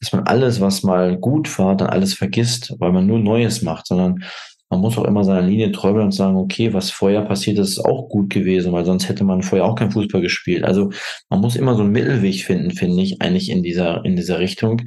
dass 0.01 0.13
man 0.13 0.25
alles, 0.25 0.61
was 0.61 0.83
mal 0.83 1.17
gut 1.17 1.59
war, 1.59 1.77
dann 1.77 1.89
alles 1.89 2.15
vergisst, 2.15 2.75
weil 2.79 2.93
man 2.93 3.07
nur 3.07 3.19
Neues 3.19 3.63
macht, 3.63 3.87
sondern 3.87 4.23
man 4.71 4.81
muss 4.81 4.97
auch 4.97 5.05
immer 5.05 5.25
seiner 5.25 5.43
Linie 5.43 5.73
treu 5.73 5.93
bleiben 5.93 6.07
und 6.07 6.13
sagen, 6.13 6.37
okay, 6.37 6.73
was 6.73 6.91
vorher 6.91 7.23
passiert 7.23 7.59
ist, 7.59 7.71
ist 7.71 7.85
auch 7.85 8.09
gut 8.09 8.31
gewesen, 8.31 8.73
weil 8.73 8.85
sonst 8.85 9.09
hätte 9.09 9.25
man 9.25 9.43
vorher 9.43 9.67
auch 9.67 9.75
kein 9.75 9.91
Fußball 9.91 10.21
gespielt. 10.21 10.65
Also 10.65 10.91
man 11.29 11.41
muss 11.41 11.57
immer 11.57 11.75
so 11.75 11.83
einen 11.83 11.91
Mittelweg 11.91 12.45
finden, 12.45 12.71
finde 12.71 13.03
ich, 13.03 13.21
eigentlich 13.21 13.51
in 13.51 13.63
dieser, 13.63 14.05
in 14.05 14.15
dieser 14.15 14.39
Richtung. 14.39 14.83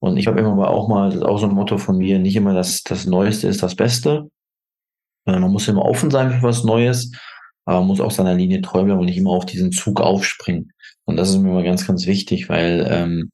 Und 0.00 0.16
ich 0.16 0.26
habe 0.26 0.40
immer 0.40 0.52
aber 0.52 0.70
auch 0.70 0.88
mal, 0.88 1.06
das 1.06 1.16
ist 1.16 1.24
auch 1.24 1.38
so 1.38 1.46
ein 1.46 1.54
Motto 1.54 1.78
von 1.78 1.98
mir, 1.98 2.18
nicht 2.18 2.36
immer 2.36 2.54
das, 2.54 2.82
das 2.82 3.06
Neueste 3.06 3.48
ist 3.48 3.62
das 3.62 3.74
Beste. 3.74 4.30
Äh, 5.26 5.38
man 5.38 5.52
muss 5.52 5.68
immer 5.68 5.84
offen 5.84 6.10
sein 6.10 6.30
für 6.30 6.42
was 6.42 6.64
Neues, 6.64 7.12
aber 7.64 7.80
man 7.80 7.88
muss 7.88 8.00
auch 8.00 8.10
seiner 8.10 8.34
Linie 8.34 8.62
treu 8.62 8.84
bleiben 8.84 9.00
und 9.00 9.06
nicht 9.06 9.18
immer 9.18 9.30
auf 9.30 9.46
diesen 9.46 9.72
Zug 9.72 10.00
aufspringen. 10.00 10.72
Und 11.04 11.16
das 11.16 11.30
ist 11.30 11.38
mir 11.38 11.50
immer 11.50 11.62
ganz, 11.62 11.86
ganz 11.86 12.06
wichtig, 12.06 12.48
weil 12.48 12.86
ähm, 12.90 13.30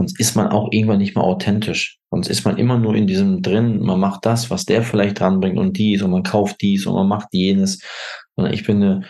Sonst 0.00 0.18
ist 0.18 0.34
man 0.34 0.48
auch 0.48 0.68
irgendwann 0.70 0.96
nicht 0.96 1.14
mehr 1.14 1.24
authentisch. 1.24 1.98
Sonst 2.10 2.28
ist 2.28 2.46
man 2.46 2.56
immer 2.56 2.78
nur 2.78 2.94
in 2.94 3.06
diesem 3.06 3.42
drin, 3.42 3.82
man 3.82 4.00
macht 4.00 4.24
das, 4.24 4.48
was 4.48 4.64
der 4.64 4.82
vielleicht 4.82 5.20
dranbringt 5.20 5.58
und 5.58 5.76
dies 5.76 6.00
und 6.00 6.10
man 6.10 6.22
kauft 6.22 6.62
dies 6.62 6.86
und 6.86 6.94
man 6.94 7.06
macht 7.06 7.28
jenes. 7.32 7.82
Und 8.34 8.50
ich 8.50 8.62
finde, 8.62 9.02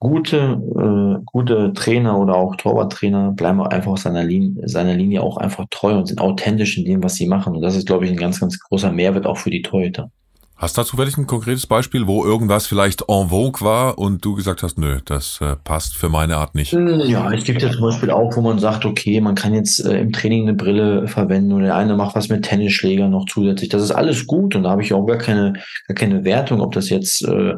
gute, 0.00 0.60
äh, 0.76 1.22
gute 1.26 1.72
Trainer 1.74 2.18
oder 2.18 2.34
auch 2.34 2.56
Torwarttrainer 2.56 3.32
bleiben 3.32 3.60
auch 3.60 3.66
einfach 3.66 3.98
seiner 3.98 4.24
Linie, 4.24 4.66
seiner 4.66 4.94
Linie 4.94 5.22
auch 5.22 5.36
einfach 5.36 5.66
treu 5.70 5.94
und 5.96 6.06
sind 6.06 6.20
authentisch 6.20 6.78
in 6.78 6.86
dem, 6.86 7.04
was 7.04 7.14
sie 7.14 7.26
machen. 7.26 7.54
Und 7.54 7.62
das 7.62 7.76
ist, 7.76 7.86
glaube 7.86 8.06
ich, 8.06 8.10
ein 8.10 8.16
ganz, 8.16 8.40
ganz 8.40 8.58
großer 8.58 8.90
Mehrwert 8.90 9.26
auch 9.26 9.36
für 9.36 9.50
die 9.50 9.62
Torhüter. 9.62 10.10
Hast 10.56 10.76
du 10.76 10.82
zufällig 10.82 11.16
ein 11.16 11.26
konkretes 11.26 11.66
Beispiel, 11.66 12.06
wo 12.06 12.22
irgendwas 12.22 12.66
vielleicht 12.66 13.02
en 13.08 13.28
vogue 13.28 13.62
war 13.62 13.98
und 13.98 14.22
du 14.22 14.34
gesagt 14.34 14.62
hast, 14.62 14.78
nö, 14.78 15.00
das 15.06 15.38
äh, 15.40 15.56
passt 15.56 15.96
für 15.96 16.10
meine 16.10 16.36
Art 16.36 16.54
nicht? 16.54 16.72
Ja, 16.72 17.32
es 17.32 17.44
gibt 17.44 17.62
ja 17.62 17.70
zum 17.70 17.80
Beispiel 17.80 18.10
auch, 18.10 18.36
wo 18.36 18.42
man 18.42 18.58
sagt, 18.58 18.84
okay, 18.84 19.22
man 19.22 19.34
kann 19.34 19.54
jetzt 19.54 19.82
äh, 19.84 19.98
im 19.98 20.12
Training 20.12 20.42
eine 20.42 20.54
Brille 20.54 21.08
verwenden 21.08 21.52
oder 21.52 21.64
der 21.64 21.76
eine 21.76 21.96
macht 21.96 22.14
was 22.14 22.28
mit 22.28 22.44
Tennisschlägern 22.44 23.10
noch 23.10 23.24
zusätzlich. 23.24 23.70
Das 23.70 23.82
ist 23.82 23.90
alles 23.90 24.26
gut 24.26 24.54
und 24.54 24.64
da 24.64 24.70
habe 24.70 24.82
ich 24.82 24.92
auch 24.92 25.06
gar 25.06 25.16
keine, 25.16 25.54
gar 25.88 25.94
keine 25.94 26.24
Wertung, 26.24 26.60
ob 26.60 26.72
das 26.72 26.90
jetzt 26.90 27.22
äh, 27.26 27.54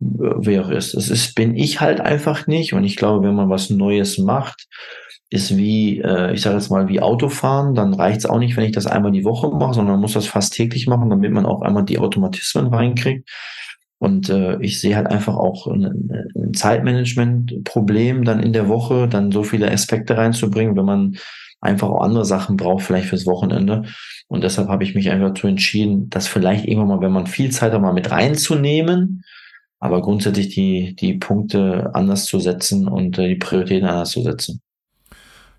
wäre. 0.00 0.74
Es 0.74 0.94
ist, 0.94 1.34
bin 1.34 1.56
ich 1.56 1.80
halt 1.80 2.00
einfach 2.00 2.46
nicht 2.46 2.72
und 2.72 2.84
ich 2.84 2.96
glaube, 2.96 3.26
wenn 3.26 3.34
man 3.34 3.50
was 3.50 3.70
Neues 3.70 4.18
macht, 4.18 4.66
ist 5.30 5.56
wie, 5.56 6.00
äh, 6.00 6.32
ich 6.32 6.42
sage 6.42 6.56
jetzt 6.56 6.70
mal, 6.70 6.88
wie 6.88 7.00
Autofahren. 7.00 7.74
Dann 7.74 7.94
reicht 7.94 8.18
es 8.18 8.26
auch 8.26 8.38
nicht, 8.38 8.56
wenn 8.56 8.64
ich 8.64 8.72
das 8.72 8.86
einmal 8.86 9.12
die 9.12 9.24
Woche 9.24 9.48
mache, 9.48 9.74
sondern 9.74 9.94
man 9.94 10.00
muss 10.00 10.12
das 10.12 10.26
fast 10.26 10.52
täglich 10.52 10.86
machen, 10.86 11.10
damit 11.10 11.32
man 11.32 11.46
auch 11.46 11.62
einmal 11.62 11.84
die 11.84 11.98
Automatismen 11.98 12.68
reinkriegt. 12.68 13.28
Und 13.98 14.28
äh, 14.28 14.58
ich 14.60 14.80
sehe 14.80 14.96
halt 14.96 15.06
einfach 15.06 15.34
auch 15.34 15.66
ein, 15.66 16.10
ein 16.36 16.54
Zeitmanagement-Problem 16.54 18.24
dann 18.24 18.40
in 18.40 18.52
der 18.52 18.68
Woche, 18.68 19.08
dann 19.08 19.32
so 19.32 19.42
viele 19.42 19.70
Aspekte 19.70 20.16
reinzubringen, 20.16 20.76
wenn 20.76 20.84
man 20.84 21.16
einfach 21.60 21.88
auch 21.88 22.02
andere 22.02 22.24
Sachen 22.24 22.56
braucht, 22.56 22.84
vielleicht 22.84 23.08
fürs 23.08 23.26
Wochenende. 23.26 23.84
Und 24.28 24.44
deshalb 24.44 24.68
habe 24.68 24.84
ich 24.84 24.94
mich 24.94 25.10
einfach 25.10 25.34
zu 25.34 25.46
entschieden, 25.46 26.10
das 26.10 26.28
vielleicht 26.28 26.66
irgendwann 26.66 26.88
mal, 26.88 27.00
wenn 27.00 27.12
man 27.12 27.26
viel 27.26 27.50
Zeit 27.50 27.72
hat, 27.72 27.80
mal 27.80 27.94
mit 27.94 28.10
reinzunehmen, 28.10 29.24
aber 29.84 30.00
grundsätzlich 30.00 30.48
die, 30.48 30.96
die 30.96 31.12
Punkte 31.12 31.90
anders 31.92 32.24
zu 32.24 32.40
setzen 32.40 32.88
und 32.88 33.18
äh, 33.18 33.28
die 33.28 33.34
Prioritäten 33.34 33.86
anders 33.86 34.12
zu 34.12 34.22
setzen. 34.22 34.62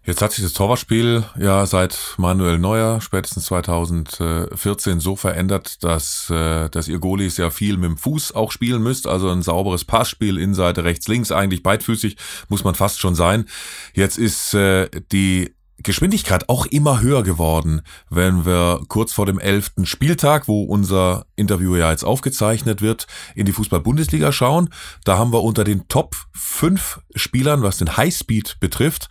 Jetzt 0.04 0.22
hat 0.24 0.32
sich 0.32 0.44
das 0.44 0.54
Torwartspiel 0.54 1.24
ja 1.40 1.66
seit 1.68 2.16
Manuel 2.18 2.58
Neuer 2.58 3.02
spätestens 3.02 3.46
2014 3.46 5.00
so 5.00 5.16
verändert, 5.16 5.84
dass, 5.84 6.30
äh, 6.32 6.70
dass 6.70 6.88
ihr 6.88 6.98
Goalies 6.98 7.38
ja 7.38 7.52
viel 7.52 7.78
mit 7.78 7.92
dem 7.92 7.98
Fuß 7.98 8.34
auch 8.34 8.52
spielen 8.52 8.82
müsst. 8.82 9.06
Also 9.06 9.30
ein 9.30 9.44
sauberes 9.44 9.86
Passspiel, 9.86 10.40
Innenseite, 10.40 10.84
rechts, 10.84 11.08
links, 11.08 11.32
eigentlich 11.32 11.62
beidfüßig 11.62 12.18
muss 12.50 12.64
man 12.64 12.74
fast 12.74 13.00
schon 13.00 13.14
sein. 13.14 13.46
Jetzt 13.94 14.18
ist 14.18 14.56
äh, 14.56 14.90
die 15.12 15.55
Geschwindigkeit 15.84 16.50
auch 16.50 16.66
immer 16.66 17.02
höher 17.02 17.24
geworden, 17.24 17.82
wenn 18.10 18.46
wir 18.46 18.82
kurz 18.88 19.14
vor 19.14 19.26
dem 19.26 19.40
elften 19.40 19.86
Spieltag, 19.86 20.48
wo 20.48 20.64
unser 20.64 21.26
Interview 21.36 21.76
ja 21.76 21.92
jetzt 21.92 22.04
aufgezeichnet 22.04 22.82
wird, 22.82 23.08
in 23.36 23.46
die 23.46 23.52
Fußball-Bundesliga 23.52 24.32
schauen. 24.32 24.70
Da 25.04 25.18
haben 25.18 25.34
wir 25.34 25.44
unter 25.44 25.64
den 25.64 25.88
Top 25.88 26.16
5 26.34 27.02
Spielern, 27.16 27.62
was 27.62 27.78
den 27.78 27.98
Highspeed 27.98 28.58
betrifft, 28.60 29.10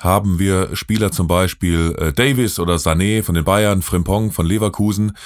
haben 0.00 0.38
wir 0.38 0.76
Spieler 0.76 1.12
zum 1.12 1.26
Beispiel 1.26 1.94
äh, 1.98 2.12
Davis 2.12 2.58
oder 2.58 2.76
Sané 2.76 3.22
von 3.22 3.34
den 3.34 3.44
Bayern, 3.44 3.82
Frimpong 3.82 4.32
von 4.32 4.46
Leverkusen, 4.46 5.16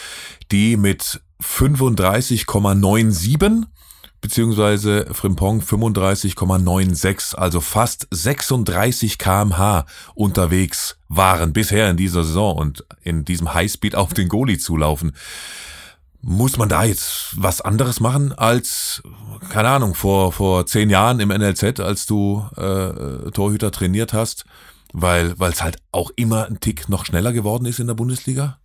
die 0.52 0.76
mit 0.76 1.20
35,97 1.42 3.66
beziehungsweise 4.20 5.06
Frimpong 5.12 5.60
35,96, 5.60 7.34
also 7.34 7.60
fast 7.60 8.06
36 8.10 9.18
kmh 9.18 9.86
unterwegs 10.14 10.98
waren 11.08 11.52
bisher 11.52 11.90
in 11.90 11.96
dieser 11.96 12.24
Saison 12.24 12.56
und 12.56 12.84
in 13.02 13.24
diesem 13.24 13.54
Highspeed 13.54 13.94
auf 13.94 14.14
den 14.14 14.28
Goalie 14.28 14.58
zulaufen. 14.58 15.12
Muss 16.20 16.56
man 16.56 16.68
da 16.68 16.82
jetzt 16.82 17.34
was 17.36 17.60
anderes 17.60 18.00
machen 18.00 18.32
als, 18.32 19.02
keine 19.50 19.68
Ahnung, 19.68 19.94
vor, 19.94 20.32
vor 20.32 20.66
zehn 20.66 20.90
Jahren 20.90 21.20
im 21.20 21.28
NLZ, 21.28 21.78
als 21.80 22.06
du 22.06 22.44
äh, 22.56 23.30
Torhüter 23.30 23.70
trainiert 23.70 24.12
hast, 24.12 24.44
weil 24.92 25.36
es 25.38 25.62
halt 25.62 25.76
auch 25.92 26.10
immer 26.16 26.46
ein 26.46 26.58
Tick 26.58 26.88
noch 26.88 27.04
schneller 27.04 27.32
geworden 27.32 27.66
ist 27.66 27.78
in 27.78 27.86
der 27.86 27.94
Bundesliga? 27.94 28.58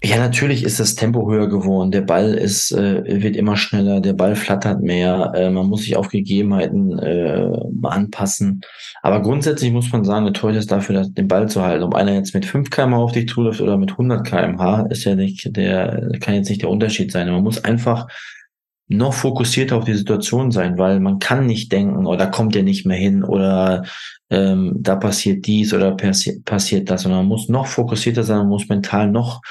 Ja, 0.00 0.16
natürlich 0.18 0.62
ist 0.62 0.78
das 0.78 0.94
Tempo 0.94 1.28
höher 1.28 1.48
geworden. 1.48 1.90
Der 1.90 2.02
Ball 2.02 2.34
ist, 2.34 2.70
äh, 2.70 3.02
wird 3.20 3.34
immer 3.34 3.56
schneller, 3.56 4.00
der 4.00 4.12
Ball 4.12 4.36
flattert 4.36 4.80
mehr, 4.80 5.32
äh, 5.34 5.50
man 5.50 5.66
muss 5.66 5.82
sich 5.82 5.96
auf 5.96 6.08
Gegebenheiten 6.08 6.96
äh, 7.00 7.50
anpassen. 7.82 8.60
Aber 9.02 9.22
grundsätzlich 9.22 9.72
muss 9.72 9.90
man 9.90 10.04
sagen, 10.04 10.24
der 10.24 10.34
Torhüter 10.34 10.60
ist 10.60 10.70
dafür, 10.70 11.04
den 11.08 11.26
Ball 11.26 11.48
zu 11.48 11.62
halten. 11.62 11.82
Ob 11.82 11.96
einer 11.96 12.14
jetzt 12.14 12.32
mit 12.32 12.46
5 12.46 12.70
km 12.70 12.94
auf 12.94 13.10
dich 13.10 13.28
zuläuft 13.28 13.60
oder 13.60 13.76
mit 13.76 13.90
100 13.90 14.24
km/h, 14.24 14.86
ist 14.90 15.02
ja 15.02 15.16
nicht 15.16 15.56
der, 15.56 16.12
kann 16.20 16.34
jetzt 16.34 16.48
nicht 16.48 16.62
der 16.62 16.70
Unterschied 16.70 17.10
sein. 17.10 17.28
Man 17.28 17.42
muss 17.42 17.64
einfach 17.64 18.06
noch 18.88 19.12
fokussierter 19.12 19.76
auf 19.76 19.84
die 19.84 19.94
Situation 19.94 20.50
sein, 20.50 20.78
weil 20.78 21.00
man 21.00 21.18
kann 21.18 21.46
nicht 21.46 21.72
denken, 21.72 22.06
oder 22.06 22.28
oh, 22.28 22.30
kommt 22.30 22.56
er 22.56 22.62
nicht 22.62 22.86
mehr 22.86 22.96
hin 22.96 23.22
oder 23.22 23.84
ähm, 24.30 24.76
da 24.78 24.96
passiert 24.96 25.46
dies 25.46 25.74
oder 25.74 25.94
passi 25.94 26.40
passiert 26.44 26.90
das, 26.90 27.02
sondern 27.02 27.20
man 27.20 27.28
muss 27.28 27.48
noch 27.48 27.66
fokussierter 27.66 28.22
sein, 28.22 28.38
man 28.38 28.48
muss 28.48 28.68
mental 28.68 29.10
noch 29.10 29.42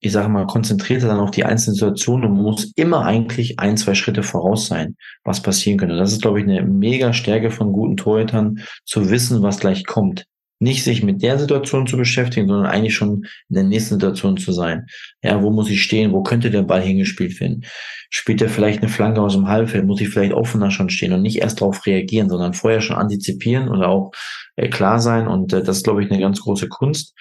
ich 0.00 0.12
sage 0.12 0.28
mal, 0.28 0.46
konzentrierter 0.46 1.08
dann 1.08 1.20
auf 1.20 1.30
die 1.30 1.44
einzelnen 1.44 1.74
Situationen 1.74 2.30
und 2.30 2.42
muss 2.42 2.72
immer 2.76 3.04
eigentlich 3.04 3.58
ein, 3.58 3.76
zwei 3.76 3.94
Schritte 3.94 4.22
voraus 4.22 4.66
sein, 4.66 4.96
was 5.24 5.42
passieren 5.42 5.78
könnte. 5.78 5.96
Das 5.96 6.12
ist, 6.12 6.22
glaube 6.22 6.40
ich, 6.40 6.46
eine 6.46 6.62
mega 6.62 7.12
Stärke 7.12 7.50
von 7.50 7.72
guten 7.72 7.96
Torhütern, 7.96 8.60
zu 8.84 9.10
wissen, 9.10 9.42
was 9.42 9.58
gleich 9.58 9.86
kommt. 9.86 10.26
Nicht 10.58 10.84
sich 10.84 11.02
mit 11.02 11.22
der 11.22 11.38
Situation 11.38 11.86
zu 11.86 11.98
beschäftigen, 11.98 12.48
sondern 12.48 12.70
eigentlich 12.70 12.94
schon 12.94 13.26
in 13.48 13.54
der 13.54 13.64
nächsten 13.64 13.94
Situation 13.94 14.38
zu 14.38 14.52
sein. 14.52 14.86
Ja, 15.22 15.42
wo 15.42 15.50
muss 15.50 15.68
ich 15.68 15.82
stehen? 15.82 16.12
Wo 16.12 16.22
könnte 16.22 16.50
der 16.50 16.62
Ball 16.62 16.80
hingespielt 16.80 17.38
werden? 17.40 17.64
Spielt 18.08 18.40
er 18.40 18.48
vielleicht 18.48 18.80
eine 18.80 18.88
Flanke 18.90 19.20
aus 19.20 19.34
dem 19.34 19.48
Halbfeld? 19.48 19.84
Muss 19.84 20.00
ich 20.00 20.08
vielleicht 20.08 20.32
offener 20.32 20.70
schon 20.70 20.88
stehen 20.88 21.12
und 21.12 21.22
nicht 21.22 21.38
erst 21.38 21.60
darauf 21.60 21.84
reagieren, 21.84 22.30
sondern 22.30 22.54
vorher 22.54 22.80
schon 22.80 22.96
antizipieren 22.96 23.68
oder 23.68 23.88
auch 23.88 24.12
äh, 24.56 24.68
klar 24.68 24.98
sein? 24.98 25.26
Und 25.26 25.52
äh, 25.52 25.62
das 25.62 25.78
ist, 25.78 25.84
glaube 25.84 26.02
ich, 26.02 26.10
eine 26.10 26.20
ganz 26.20 26.40
große 26.40 26.68
Kunst. 26.68 27.14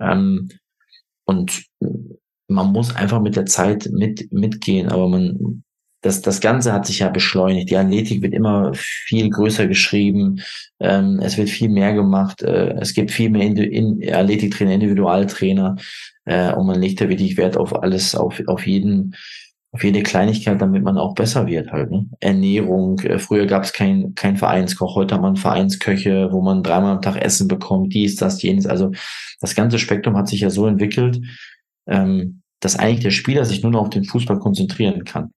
Ähm, 0.00 0.48
und 1.30 1.62
man 2.48 2.72
muss 2.72 2.94
einfach 2.96 3.20
mit 3.20 3.36
der 3.36 3.46
Zeit 3.46 3.88
mit, 3.92 4.32
mitgehen, 4.32 4.88
aber 4.88 5.08
man, 5.08 5.62
das, 6.02 6.22
das 6.22 6.40
Ganze 6.40 6.72
hat 6.72 6.86
sich 6.86 6.98
ja 6.98 7.08
beschleunigt. 7.08 7.70
Die 7.70 7.76
Athletik 7.76 8.20
wird 8.22 8.34
immer 8.34 8.72
viel 8.74 9.30
größer 9.30 9.68
geschrieben. 9.68 10.40
Ähm, 10.80 11.20
es 11.22 11.38
wird 11.38 11.48
viel 11.48 11.68
mehr 11.68 11.94
gemacht. 11.94 12.42
Äh, 12.42 12.74
es 12.80 12.94
gibt 12.94 13.12
viel 13.12 13.30
mehr 13.30 13.42
Indi 13.42 13.64
in 13.64 14.12
Athletiktrainer, 14.12 14.72
Individualtrainer. 14.72 15.76
Äh, 16.24 16.52
und 16.54 16.66
man 16.66 16.80
legt 16.80 17.00
da 17.00 17.08
wirklich 17.08 17.36
Wert 17.36 17.56
auf 17.56 17.80
alles, 17.80 18.16
auf, 18.16 18.42
auf 18.48 18.66
jeden, 18.66 19.14
auf 19.72 19.84
jede 19.84 20.02
Kleinigkeit, 20.02 20.60
damit 20.60 20.82
man 20.82 20.98
auch 20.98 21.14
besser 21.14 21.46
wird 21.46 21.70
halt. 21.70 21.90
Ne? 21.90 22.06
Ernährung. 22.18 22.98
Äh, 23.00 23.18
früher 23.18 23.46
gab 23.46 23.62
es 23.62 23.72
kein, 23.72 24.14
kein 24.14 24.36
Vereinskoch. 24.36 24.96
Heute 24.96 25.14
hat 25.14 25.22
man 25.22 25.36
Vereinsköche, 25.36 26.28
wo 26.32 26.42
man 26.42 26.62
dreimal 26.62 26.96
am 26.96 27.02
Tag 27.02 27.16
Essen 27.16 27.46
bekommt. 27.46 27.94
Dies, 27.94 28.16
das, 28.16 28.42
jenes. 28.42 28.66
Also 28.66 28.90
das 29.40 29.54
ganze 29.54 29.78
Spektrum 29.78 30.16
hat 30.16 30.28
sich 30.28 30.40
ja 30.40 30.50
so 30.50 30.66
entwickelt, 30.66 31.20
ähm, 31.86 32.42
dass 32.58 32.76
eigentlich 32.76 33.04
der 33.04 33.10
Spieler 33.10 33.44
sich 33.44 33.62
nur 33.62 33.72
noch 33.72 33.82
auf 33.82 33.90
den 33.90 34.04
Fußball 34.04 34.38
konzentrieren 34.38 35.04
kann. 35.04 35.30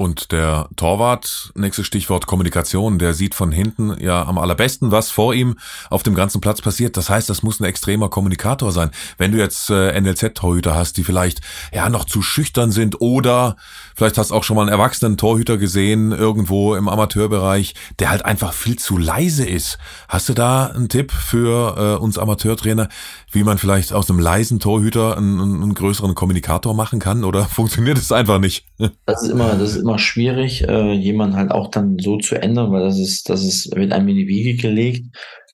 Und 0.00 0.32
der 0.32 0.70
Torwart, 0.76 1.52
nächstes 1.54 1.86
Stichwort 1.86 2.26
Kommunikation, 2.26 2.98
der 2.98 3.12
sieht 3.12 3.34
von 3.34 3.52
hinten 3.52 3.94
ja 4.00 4.24
am 4.24 4.38
allerbesten, 4.38 4.90
was 4.92 5.10
vor 5.10 5.34
ihm 5.34 5.56
auf 5.90 6.02
dem 6.02 6.14
ganzen 6.14 6.40
Platz 6.40 6.62
passiert. 6.62 6.96
Das 6.96 7.10
heißt, 7.10 7.28
das 7.28 7.42
muss 7.42 7.60
ein 7.60 7.64
extremer 7.64 8.08
Kommunikator 8.08 8.72
sein. 8.72 8.92
Wenn 9.18 9.30
du 9.30 9.36
jetzt 9.36 9.68
äh, 9.68 10.00
NLZ-Torhüter 10.00 10.74
hast, 10.74 10.96
die 10.96 11.04
vielleicht 11.04 11.42
ja 11.70 11.90
noch 11.90 12.06
zu 12.06 12.22
schüchtern 12.22 12.70
sind 12.70 13.02
oder 13.02 13.56
vielleicht 13.94 14.16
hast 14.16 14.30
du 14.30 14.36
auch 14.36 14.42
schon 14.42 14.56
mal 14.56 14.62
einen 14.62 14.70
erwachsenen 14.70 15.18
Torhüter 15.18 15.58
gesehen, 15.58 16.12
irgendwo 16.12 16.76
im 16.76 16.88
Amateurbereich, 16.88 17.74
der 17.98 18.08
halt 18.08 18.24
einfach 18.24 18.54
viel 18.54 18.78
zu 18.78 18.96
leise 18.96 19.44
ist. 19.44 19.76
Hast 20.08 20.30
du 20.30 20.32
da 20.32 20.68
einen 20.68 20.88
Tipp 20.88 21.12
für 21.12 21.76
äh, 21.76 22.02
uns 22.02 22.16
Amateurtrainer, 22.16 22.88
wie 23.32 23.44
man 23.44 23.58
vielleicht 23.58 23.92
aus 23.92 24.08
einem 24.08 24.18
leisen 24.18 24.60
Torhüter 24.60 25.18
einen, 25.18 25.62
einen 25.62 25.74
größeren 25.74 26.14
Kommunikator 26.14 26.72
machen 26.72 27.00
kann? 27.00 27.22
Oder 27.22 27.44
funktioniert 27.50 27.98
es 27.98 28.10
einfach 28.12 28.38
nicht? 28.38 28.64
Das 29.04 29.22
ist 29.22 29.28
immer, 29.28 29.56
das 29.56 29.72
ist 29.72 29.76
immer 29.76 29.89
immer 29.90 29.98
schwierig, 29.98 30.66
äh, 30.68 30.92
jemanden 30.92 31.36
halt 31.36 31.50
auch 31.50 31.68
dann 31.68 31.98
so 31.98 32.16
zu 32.18 32.40
ändern, 32.40 32.70
weil 32.70 32.82
das 32.82 32.98
ist, 32.98 33.28
das 33.28 33.44
ist, 33.44 33.74
wird 33.74 33.92
einem 33.92 34.08
in 34.08 34.16
die 34.16 34.28
Wiege 34.28 34.54
gelegt. 34.54 35.06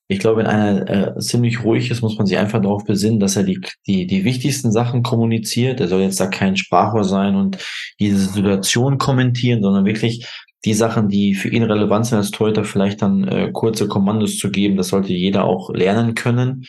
Ich 0.09 0.19
glaube, 0.19 0.41
wenn 0.41 0.47
einer 0.47 1.17
äh, 1.17 1.19
ziemlich 1.19 1.65
ruhig 1.65 1.91
ist, 1.91 2.03
muss 2.03 2.19
man 2.19 2.27
sich 2.27 2.37
einfach 2.37 2.61
darauf 2.61 2.85
besinnen, 2.85 3.19
dass 3.19 3.37
er 3.37 3.43
die, 3.43 3.61
die, 3.87 4.07
die 4.07 4.25
wichtigsten 4.25 4.71
Sachen 4.71 5.03
kommuniziert. 5.03 5.81
Er 5.81 5.89
soll 5.89 6.03
jetzt 6.03 6.21
da 6.21 6.27
kein 6.27 6.57
Sprachrohr 6.57 7.03
sein 7.03 7.35
und 7.35 7.59
diese 7.99 8.19
Situation 8.19 8.99
kommentieren, 8.99 9.63
sondern 9.63 9.87
wirklich 9.87 10.29
die 10.65 10.75
Sachen, 10.75 11.09
die 11.09 11.35
für 11.35 11.49
ihn 11.49 11.63
relevant 11.63 12.07
sind 12.07 12.19
als 12.19 12.31
Torhüter, 12.31 12.65
vielleicht 12.65 13.01
dann 13.01 13.27
äh, 13.27 13.51
kurze 13.53 13.89
Kommandos 13.89 14.39
zu 14.39 14.51
geben. 14.51 14.77
Das 14.77 14.89
sollte 14.89 15.15
jeder 15.15 15.45
auch 15.45 15.71
lernen 15.73 16.15
können. 16.15 16.67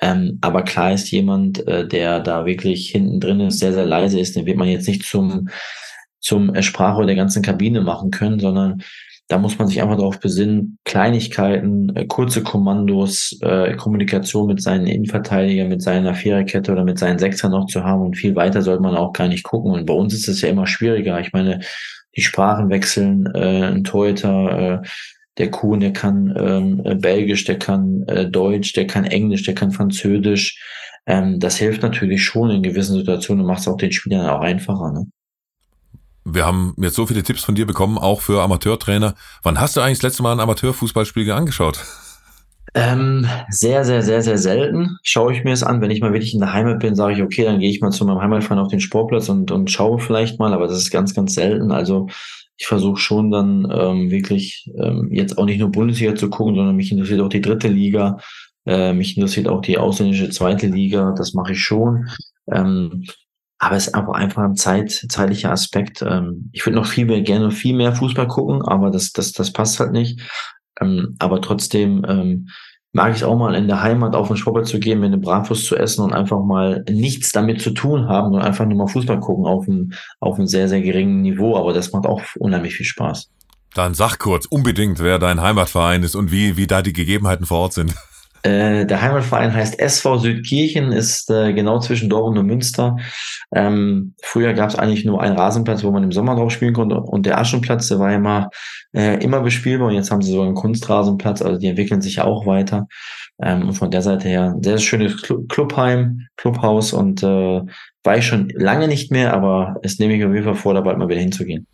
Ähm, 0.00 0.38
aber 0.40 0.62
klar 0.62 0.92
ist 0.92 1.10
jemand, 1.10 1.66
äh, 1.68 1.86
der 1.86 2.20
da 2.20 2.46
wirklich 2.46 2.88
hinten 2.88 3.20
drin 3.20 3.40
ist, 3.40 3.58
sehr, 3.58 3.74
sehr 3.74 3.86
leise 3.86 4.18
ist, 4.18 4.34
den 4.34 4.46
wird 4.46 4.56
man 4.56 4.68
jetzt 4.68 4.88
nicht 4.88 5.04
zum 5.04 5.48
zum 6.22 6.60
Sprachrohr 6.62 7.04
der 7.04 7.16
ganzen 7.16 7.42
Kabine 7.42 7.82
machen 7.82 8.10
können, 8.10 8.38
sondern 8.38 8.82
da 9.28 9.38
muss 9.38 9.58
man 9.58 9.68
sich 9.68 9.80
einfach 9.80 9.96
darauf 9.96 10.20
besinnen, 10.20 10.78
Kleinigkeiten, 10.84 11.94
äh, 11.96 12.06
kurze 12.06 12.42
Kommandos, 12.42 13.38
äh, 13.40 13.74
Kommunikation 13.76 14.46
mit 14.46 14.60
seinen 14.60 14.86
Innenverteidigern, 14.86 15.68
mit 15.68 15.82
seiner 15.82 16.14
Viererkette 16.14 16.72
oder 16.72 16.84
mit 16.84 16.98
seinen 16.98 17.18
Sechsern 17.18 17.52
noch 17.52 17.66
zu 17.66 17.82
haben 17.82 18.02
und 18.02 18.16
viel 18.16 18.36
weiter 18.36 18.62
sollte 18.62 18.82
man 18.82 18.96
auch 18.96 19.12
gar 19.12 19.28
nicht 19.28 19.44
gucken. 19.44 19.72
Und 19.72 19.86
bei 19.86 19.94
uns 19.94 20.12
ist 20.12 20.28
es 20.28 20.42
ja 20.42 20.48
immer 20.48 20.66
schwieriger. 20.66 21.18
Ich 21.20 21.32
meine, 21.32 21.60
die 22.16 22.20
Sprachen 22.20 22.68
wechseln, 22.68 23.26
äh, 23.34 23.68
ein 23.68 23.84
Torhüter, 23.84 24.82
äh, 24.82 24.88
der 25.38 25.50
Kuhn, 25.50 25.80
der 25.80 25.94
kann 25.94 26.34
ähm, 26.36 26.82
äh, 26.84 26.94
Belgisch, 26.94 27.44
der 27.44 27.58
kann 27.58 28.02
äh, 28.08 28.28
Deutsch, 28.28 28.74
der 28.74 28.86
kann 28.86 29.04
Englisch, 29.04 29.44
der 29.44 29.54
kann 29.54 29.70
Französisch. 29.70 30.60
Ähm, 31.06 31.40
das 31.40 31.56
hilft 31.56 31.82
natürlich 31.82 32.22
schon 32.22 32.50
in 32.50 32.62
gewissen 32.62 32.98
Situationen 32.98 33.40
und 33.42 33.46
macht 33.46 33.60
es 33.60 33.68
auch 33.68 33.78
den 33.78 33.92
Spielern 33.92 34.28
auch 34.28 34.42
einfacher. 34.42 34.92
Ne? 34.92 35.06
Wir 36.24 36.46
haben 36.46 36.74
jetzt 36.78 36.94
so 36.94 37.06
viele 37.06 37.22
Tipps 37.22 37.42
von 37.42 37.54
dir 37.54 37.66
bekommen, 37.66 37.98
auch 37.98 38.20
für 38.20 38.42
Amateurtrainer. 38.42 39.14
Wann 39.42 39.60
hast 39.60 39.76
du 39.76 39.80
eigentlich 39.80 39.98
das 39.98 40.10
letzte 40.10 40.22
Mal 40.22 40.32
ein 40.32 40.40
Amateurfußballspiel 40.40 41.30
angeschaut? 41.32 41.80
Ähm, 42.74 43.26
sehr, 43.50 43.84
sehr, 43.84 44.02
sehr, 44.02 44.22
sehr 44.22 44.38
selten 44.38 44.96
schaue 45.02 45.34
ich 45.34 45.44
mir 45.44 45.52
es 45.52 45.62
an. 45.62 45.80
Wenn 45.80 45.90
ich 45.90 46.00
mal 46.00 46.12
wirklich 46.12 46.32
in 46.32 46.40
der 46.40 46.54
Heimat 46.54 46.80
bin, 46.80 46.94
sage 46.94 47.14
ich, 47.14 47.22
okay, 47.22 47.44
dann 47.44 47.58
gehe 47.58 47.68
ich 47.68 47.80
mal 47.80 47.90
zu 47.90 48.06
meinem 48.06 48.20
Heimatverein 48.20 48.58
auf 48.58 48.68
den 48.68 48.80
Sportplatz 48.80 49.28
und, 49.28 49.50
und 49.50 49.70
schaue 49.70 49.98
vielleicht 49.98 50.38
mal, 50.38 50.54
aber 50.54 50.68
das 50.68 50.78
ist 50.78 50.90
ganz, 50.90 51.14
ganz 51.14 51.34
selten. 51.34 51.70
Also 51.70 52.08
ich 52.56 52.66
versuche 52.66 52.98
schon 52.98 53.30
dann 53.30 53.68
ähm, 53.70 54.10
wirklich 54.10 54.70
ähm, 54.78 55.08
jetzt 55.12 55.36
auch 55.36 55.44
nicht 55.44 55.58
nur 55.58 55.70
Bundesliga 55.70 56.14
zu 56.14 56.30
gucken, 56.30 56.54
sondern 56.54 56.76
mich 56.76 56.92
interessiert 56.92 57.20
auch 57.20 57.28
die 57.28 57.40
dritte 57.40 57.68
Liga, 57.68 58.18
äh, 58.64 58.92
mich 58.92 59.16
interessiert 59.16 59.48
auch 59.48 59.60
die 59.60 59.78
ausländische 59.78 60.30
zweite 60.30 60.68
Liga, 60.68 61.12
das 61.16 61.34
mache 61.34 61.52
ich 61.52 61.62
schon. 61.62 62.08
Ähm, 62.50 63.04
aber 63.62 63.76
es 63.76 63.86
ist 63.86 63.94
einfach, 63.94 64.14
einfach 64.14 64.42
ein 64.42 64.56
Zeit, 64.56 64.90
zeitlicher 65.08 65.52
Aspekt. 65.52 66.02
Ähm, 66.02 66.50
ich 66.52 66.66
würde 66.66 66.74
noch 66.74 66.86
viel 66.86 67.06
mehr, 67.06 67.20
gerne 67.22 67.52
viel 67.52 67.76
mehr 67.76 67.94
Fußball 67.94 68.26
gucken, 68.26 68.60
aber 68.62 68.90
das, 68.90 69.12
das, 69.12 69.30
das 69.30 69.52
passt 69.52 69.78
halt 69.78 69.92
nicht. 69.92 70.20
Ähm, 70.80 71.14
aber 71.20 71.40
trotzdem 71.40 72.04
ähm, 72.08 72.48
mag 72.92 73.14
ich 73.14 73.22
auch 73.22 73.38
mal 73.38 73.54
in 73.54 73.68
der 73.68 73.80
Heimat 73.80 74.16
auf 74.16 74.26
den 74.26 74.36
Sportplatz 74.36 74.70
zu 74.70 74.80
gehen, 74.80 74.98
mir 74.98 75.06
eine 75.06 75.18
Bratwurst 75.18 75.66
zu 75.66 75.76
essen 75.76 76.02
und 76.02 76.12
einfach 76.12 76.42
mal 76.42 76.84
nichts 76.90 77.30
damit 77.30 77.62
zu 77.62 77.70
tun 77.70 78.08
haben 78.08 78.34
und 78.34 78.42
einfach 78.42 78.66
nur 78.66 78.78
mal 78.78 78.88
Fußball 78.88 79.20
gucken 79.20 79.46
auf 79.46 79.68
einem, 79.68 79.92
auf 80.18 80.38
einem 80.38 80.48
sehr, 80.48 80.68
sehr 80.68 80.82
geringen 80.82 81.22
Niveau. 81.22 81.56
Aber 81.56 81.72
das 81.72 81.92
macht 81.92 82.06
auch 82.06 82.20
unheimlich 82.40 82.74
viel 82.74 82.86
Spaß. 82.86 83.30
Dann 83.74 83.94
sag 83.94 84.18
kurz 84.18 84.46
unbedingt, 84.46 84.98
wer 84.98 85.20
dein 85.20 85.40
Heimatverein 85.40 86.02
ist 86.02 86.16
und 86.16 86.32
wie, 86.32 86.56
wie 86.56 86.66
da 86.66 86.82
die 86.82 86.92
Gegebenheiten 86.92 87.46
vor 87.46 87.60
Ort 87.60 87.74
sind. 87.74 87.94
Äh, 88.42 88.86
der 88.86 89.00
Heimatverein 89.00 89.54
heißt 89.54 89.78
SV 89.78 90.18
Südkirchen, 90.18 90.90
ist 90.90 91.30
äh, 91.30 91.52
genau 91.52 91.78
zwischen 91.78 92.10
Dortmund 92.10 92.38
und 92.38 92.46
Münster. 92.46 92.96
Ähm, 93.54 94.14
früher 94.20 94.52
gab 94.52 94.70
es 94.70 94.76
eigentlich 94.76 95.04
nur 95.04 95.22
einen 95.22 95.36
Rasenplatz, 95.36 95.84
wo 95.84 95.92
man 95.92 96.02
im 96.02 96.12
Sommer 96.12 96.34
drauf 96.34 96.50
spielen 96.50 96.74
konnte 96.74 97.00
und 97.00 97.24
der 97.24 97.38
Aschenplatz, 97.38 97.88
der 97.88 98.00
war 98.00 98.12
immer, 98.12 98.50
äh, 98.94 99.22
immer 99.22 99.40
bespielbar 99.40 99.88
und 99.88 99.94
jetzt 99.94 100.10
haben 100.10 100.22
sie 100.22 100.32
so 100.32 100.42
einen 100.42 100.54
Kunstrasenplatz, 100.54 101.40
also 101.40 101.58
die 101.58 101.68
entwickeln 101.68 102.02
sich 102.02 102.16
ja 102.16 102.24
auch 102.24 102.44
weiter. 102.46 102.88
Ähm, 103.40 103.68
und 103.68 103.74
von 103.74 103.90
der 103.90 104.02
Seite 104.02 104.28
her 104.28 104.56
sehr 104.60 104.78
schönes 104.78 105.22
Clubheim, 105.48 106.26
Clubhaus 106.36 106.92
und 106.92 107.22
äh, 107.22 107.62
war 108.02 108.16
ich 108.16 108.26
schon 108.26 108.48
lange 108.54 108.88
nicht 108.88 109.12
mehr, 109.12 109.34
aber 109.34 109.76
es 109.82 109.98
nehme 110.00 110.14
ich 110.14 110.24
auf 110.24 110.32
jeden 110.32 110.44
Fall 110.44 110.54
vor, 110.54 110.74
da 110.74 110.80
bald 110.80 110.98
mal 110.98 111.08
wieder 111.08 111.20
hinzugehen. 111.20 111.66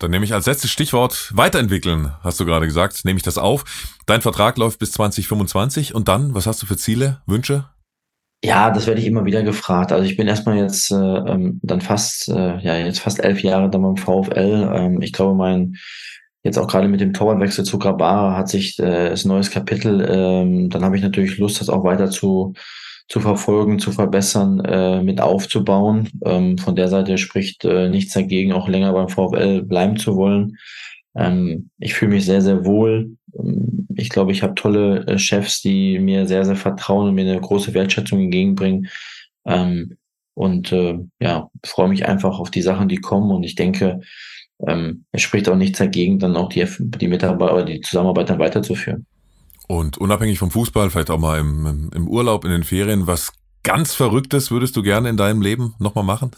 Dann 0.00 0.10
nehme 0.10 0.24
ich 0.24 0.32
als 0.32 0.46
letztes 0.46 0.70
Stichwort 0.70 1.30
weiterentwickeln, 1.34 2.12
hast 2.22 2.40
du 2.40 2.46
gerade 2.46 2.66
gesagt, 2.66 3.04
nehme 3.04 3.18
ich 3.18 3.22
das 3.22 3.36
auf. 3.36 3.64
Dein 4.06 4.22
Vertrag 4.22 4.56
läuft 4.56 4.78
bis 4.78 4.92
2025 4.92 5.94
und 5.94 6.08
dann, 6.08 6.34
was 6.34 6.46
hast 6.46 6.62
du 6.62 6.66
für 6.66 6.78
Ziele, 6.78 7.20
Wünsche? 7.26 7.66
Ja, 8.42 8.70
das 8.70 8.86
werde 8.86 9.02
ich 9.02 9.06
immer 9.06 9.26
wieder 9.26 9.42
gefragt. 9.42 9.92
Also 9.92 10.06
ich 10.06 10.16
bin 10.16 10.26
erstmal 10.26 10.56
jetzt 10.56 10.90
äh, 10.90 10.94
ähm, 10.94 11.60
dann 11.62 11.82
fast, 11.82 12.30
äh, 12.30 12.58
ja, 12.60 12.78
jetzt 12.78 13.00
fast 13.00 13.22
elf 13.22 13.42
Jahre 13.42 13.68
dann 13.68 13.82
beim 13.82 13.98
VfL. 13.98 14.70
Ähm, 14.74 15.02
ich 15.02 15.12
glaube, 15.12 15.34
mein, 15.34 15.76
jetzt 16.42 16.58
auch 16.58 16.66
gerade 16.66 16.88
mit 16.88 17.02
dem 17.02 17.12
Torwartwechsel 17.12 17.64
zu 17.64 17.78
Grabara 17.78 18.34
hat 18.38 18.48
sich 18.48 18.78
äh, 18.78 19.10
das 19.10 19.26
neues 19.26 19.50
Kapitel, 19.50 20.06
ähm, 20.10 20.70
dann 20.70 20.82
habe 20.82 20.96
ich 20.96 21.02
natürlich 21.02 21.36
Lust, 21.36 21.60
das 21.60 21.68
auch 21.68 21.84
weiter 21.84 22.10
zu, 22.10 22.54
zu 23.10 23.20
verfolgen, 23.20 23.80
zu 23.80 23.90
verbessern, 23.90 24.60
äh, 24.60 25.02
mit 25.02 25.20
aufzubauen. 25.20 26.08
Ähm, 26.24 26.56
von 26.58 26.76
der 26.76 26.86
Seite 26.88 27.18
spricht 27.18 27.64
äh, 27.64 27.88
nichts 27.88 28.14
dagegen, 28.14 28.52
auch 28.52 28.68
länger 28.68 28.92
beim 28.92 29.08
VfL 29.08 29.62
bleiben 29.62 29.96
zu 29.96 30.16
wollen. 30.16 30.56
Ähm, 31.16 31.70
ich 31.78 31.94
fühle 31.94 32.12
mich 32.12 32.24
sehr, 32.24 32.40
sehr 32.40 32.64
wohl. 32.64 33.16
Ähm, 33.36 33.88
ich 33.96 34.10
glaube, 34.10 34.30
ich 34.30 34.44
habe 34.44 34.54
tolle 34.54 35.04
äh, 35.08 35.18
Chefs, 35.18 35.60
die 35.60 35.98
mir 35.98 36.28
sehr, 36.28 36.44
sehr 36.44 36.54
vertrauen 36.54 37.08
und 37.08 37.16
mir 37.16 37.28
eine 37.28 37.40
große 37.40 37.74
Wertschätzung 37.74 38.20
entgegenbringen. 38.20 38.88
Ähm, 39.44 39.96
und 40.34 40.70
äh, 40.70 41.00
ja, 41.20 41.50
freue 41.66 41.88
mich 41.88 42.06
einfach 42.06 42.38
auf 42.38 42.52
die 42.52 42.62
Sachen, 42.62 42.88
die 42.88 42.98
kommen. 42.98 43.32
Und 43.32 43.42
ich 43.42 43.56
denke, 43.56 44.02
ähm, 44.64 45.04
es 45.10 45.22
spricht 45.22 45.48
auch 45.48 45.56
nichts 45.56 45.80
dagegen, 45.80 46.20
dann 46.20 46.36
auch 46.36 46.48
die, 46.48 46.64
die 46.78 47.08
Mitarbeiter, 47.08 47.64
die 47.64 47.80
Zusammenarbeit 47.80 48.30
dann 48.30 48.38
weiterzuführen. 48.38 49.04
Und 49.70 49.98
unabhängig 49.98 50.40
vom 50.40 50.50
Fußball, 50.50 50.90
vielleicht 50.90 51.12
auch 51.12 51.20
mal 51.20 51.38
im, 51.38 51.90
im 51.94 52.08
Urlaub, 52.08 52.44
in 52.44 52.50
den 52.50 52.64
Ferien, 52.64 53.06
was 53.06 53.30
ganz 53.62 53.94
Verrücktes 53.94 54.50
würdest 54.50 54.74
du 54.74 54.82
gerne 54.82 55.08
in 55.08 55.16
deinem 55.16 55.42
Leben 55.42 55.74
nochmal 55.78 56.02
machen? 56.02 56.32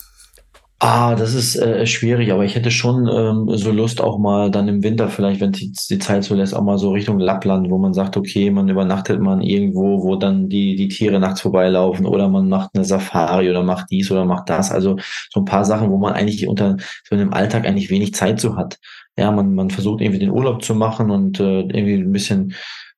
Ah, 0.80 1.14
das 1.14 1.32
ist 1.32 1.56
äh, 1.56 1.86
schwierig, 1.86 2.30
aber 2.30 2.44
ich 2.44 2.54
hätte 2.56 2.70
schon 2.70 3.08
ähm, 3.08 3.48
so 3.56 3.72
Lust 3.72 4.02
auch 4.02 4.18
mal 4.18 4.50
dann 4.50 4.68
im 4.68 4.82
Winter 4.82 5.08
vielleicht, 5.08 5.40
wenn 5.40 5.52
die, 5.52 5.72
die 5.88 5.98
Zeit 5.98 6.24
so 6.24 6.34
lässt, 6.34 6.54
auch 6.54 6.62
mal 6.62 6.76
so 6.76 6.90
Richtung 6.90 7.18
Lappland, 7.18 7.70
wo 7.70 7.78
man 7.78 7.94
sagt, 7.94 8.18
okay, 8.18 8.50
man 8.50 8.68
übernachtet 8.68 9.18
man 9.18 9.40
irgendwo, 9.40 10.02
wo 10.02 10.16
dann 10.16 10.50
die, 10.50 10.76
die 10.76 10.88
Tiere 10.88 11.18
nachts 11.18 11.40
vorbeilaufen 11.40 12.04
oder 12.04 12.28
man 12.28 12.50
macht 12.50 12.72
eine 12.74 12.84
Safari 12.84 13.48
oder 13.48 13.62
macht 13.62 13.86
dies 13.90 14.10
oder 14.10 14.26
macht 14.26 14.50
das. 14.50 14.70
Also 14.70 14.98
so 15.30 15.40
ein 15.40 15.46
paar 15.46 15.64
Sachen, 15.64 15.90
wo 15.90 15.96
man 15.96 16.12
eigentlich 16.12 16.46
unter 16.48 16.76
so 17.08 17.16
einem 17.16 17.32
Alltag 17.32 17.64
eigentlich 17.64 17.88
wenig 17.88 18.12
Zeit 18.12 18.40
so 18.40 18.56
hat. 18.56 18.78
Ja, 19.16 19.30
man, 19.30 19.54
man 19.54 19.70
versucht 19.70 20.02
irgendwie 20.02 20.20
den 20.20 20.30
Urlaub 20.32 20.62
zu 20.62 20.74
machen 20.74 21.10
und 21.10 21.40
äh, 21.40 21.60
irgendwie 21.60 21.94
ein 21.94 22.12
bisschen 22.12 22.52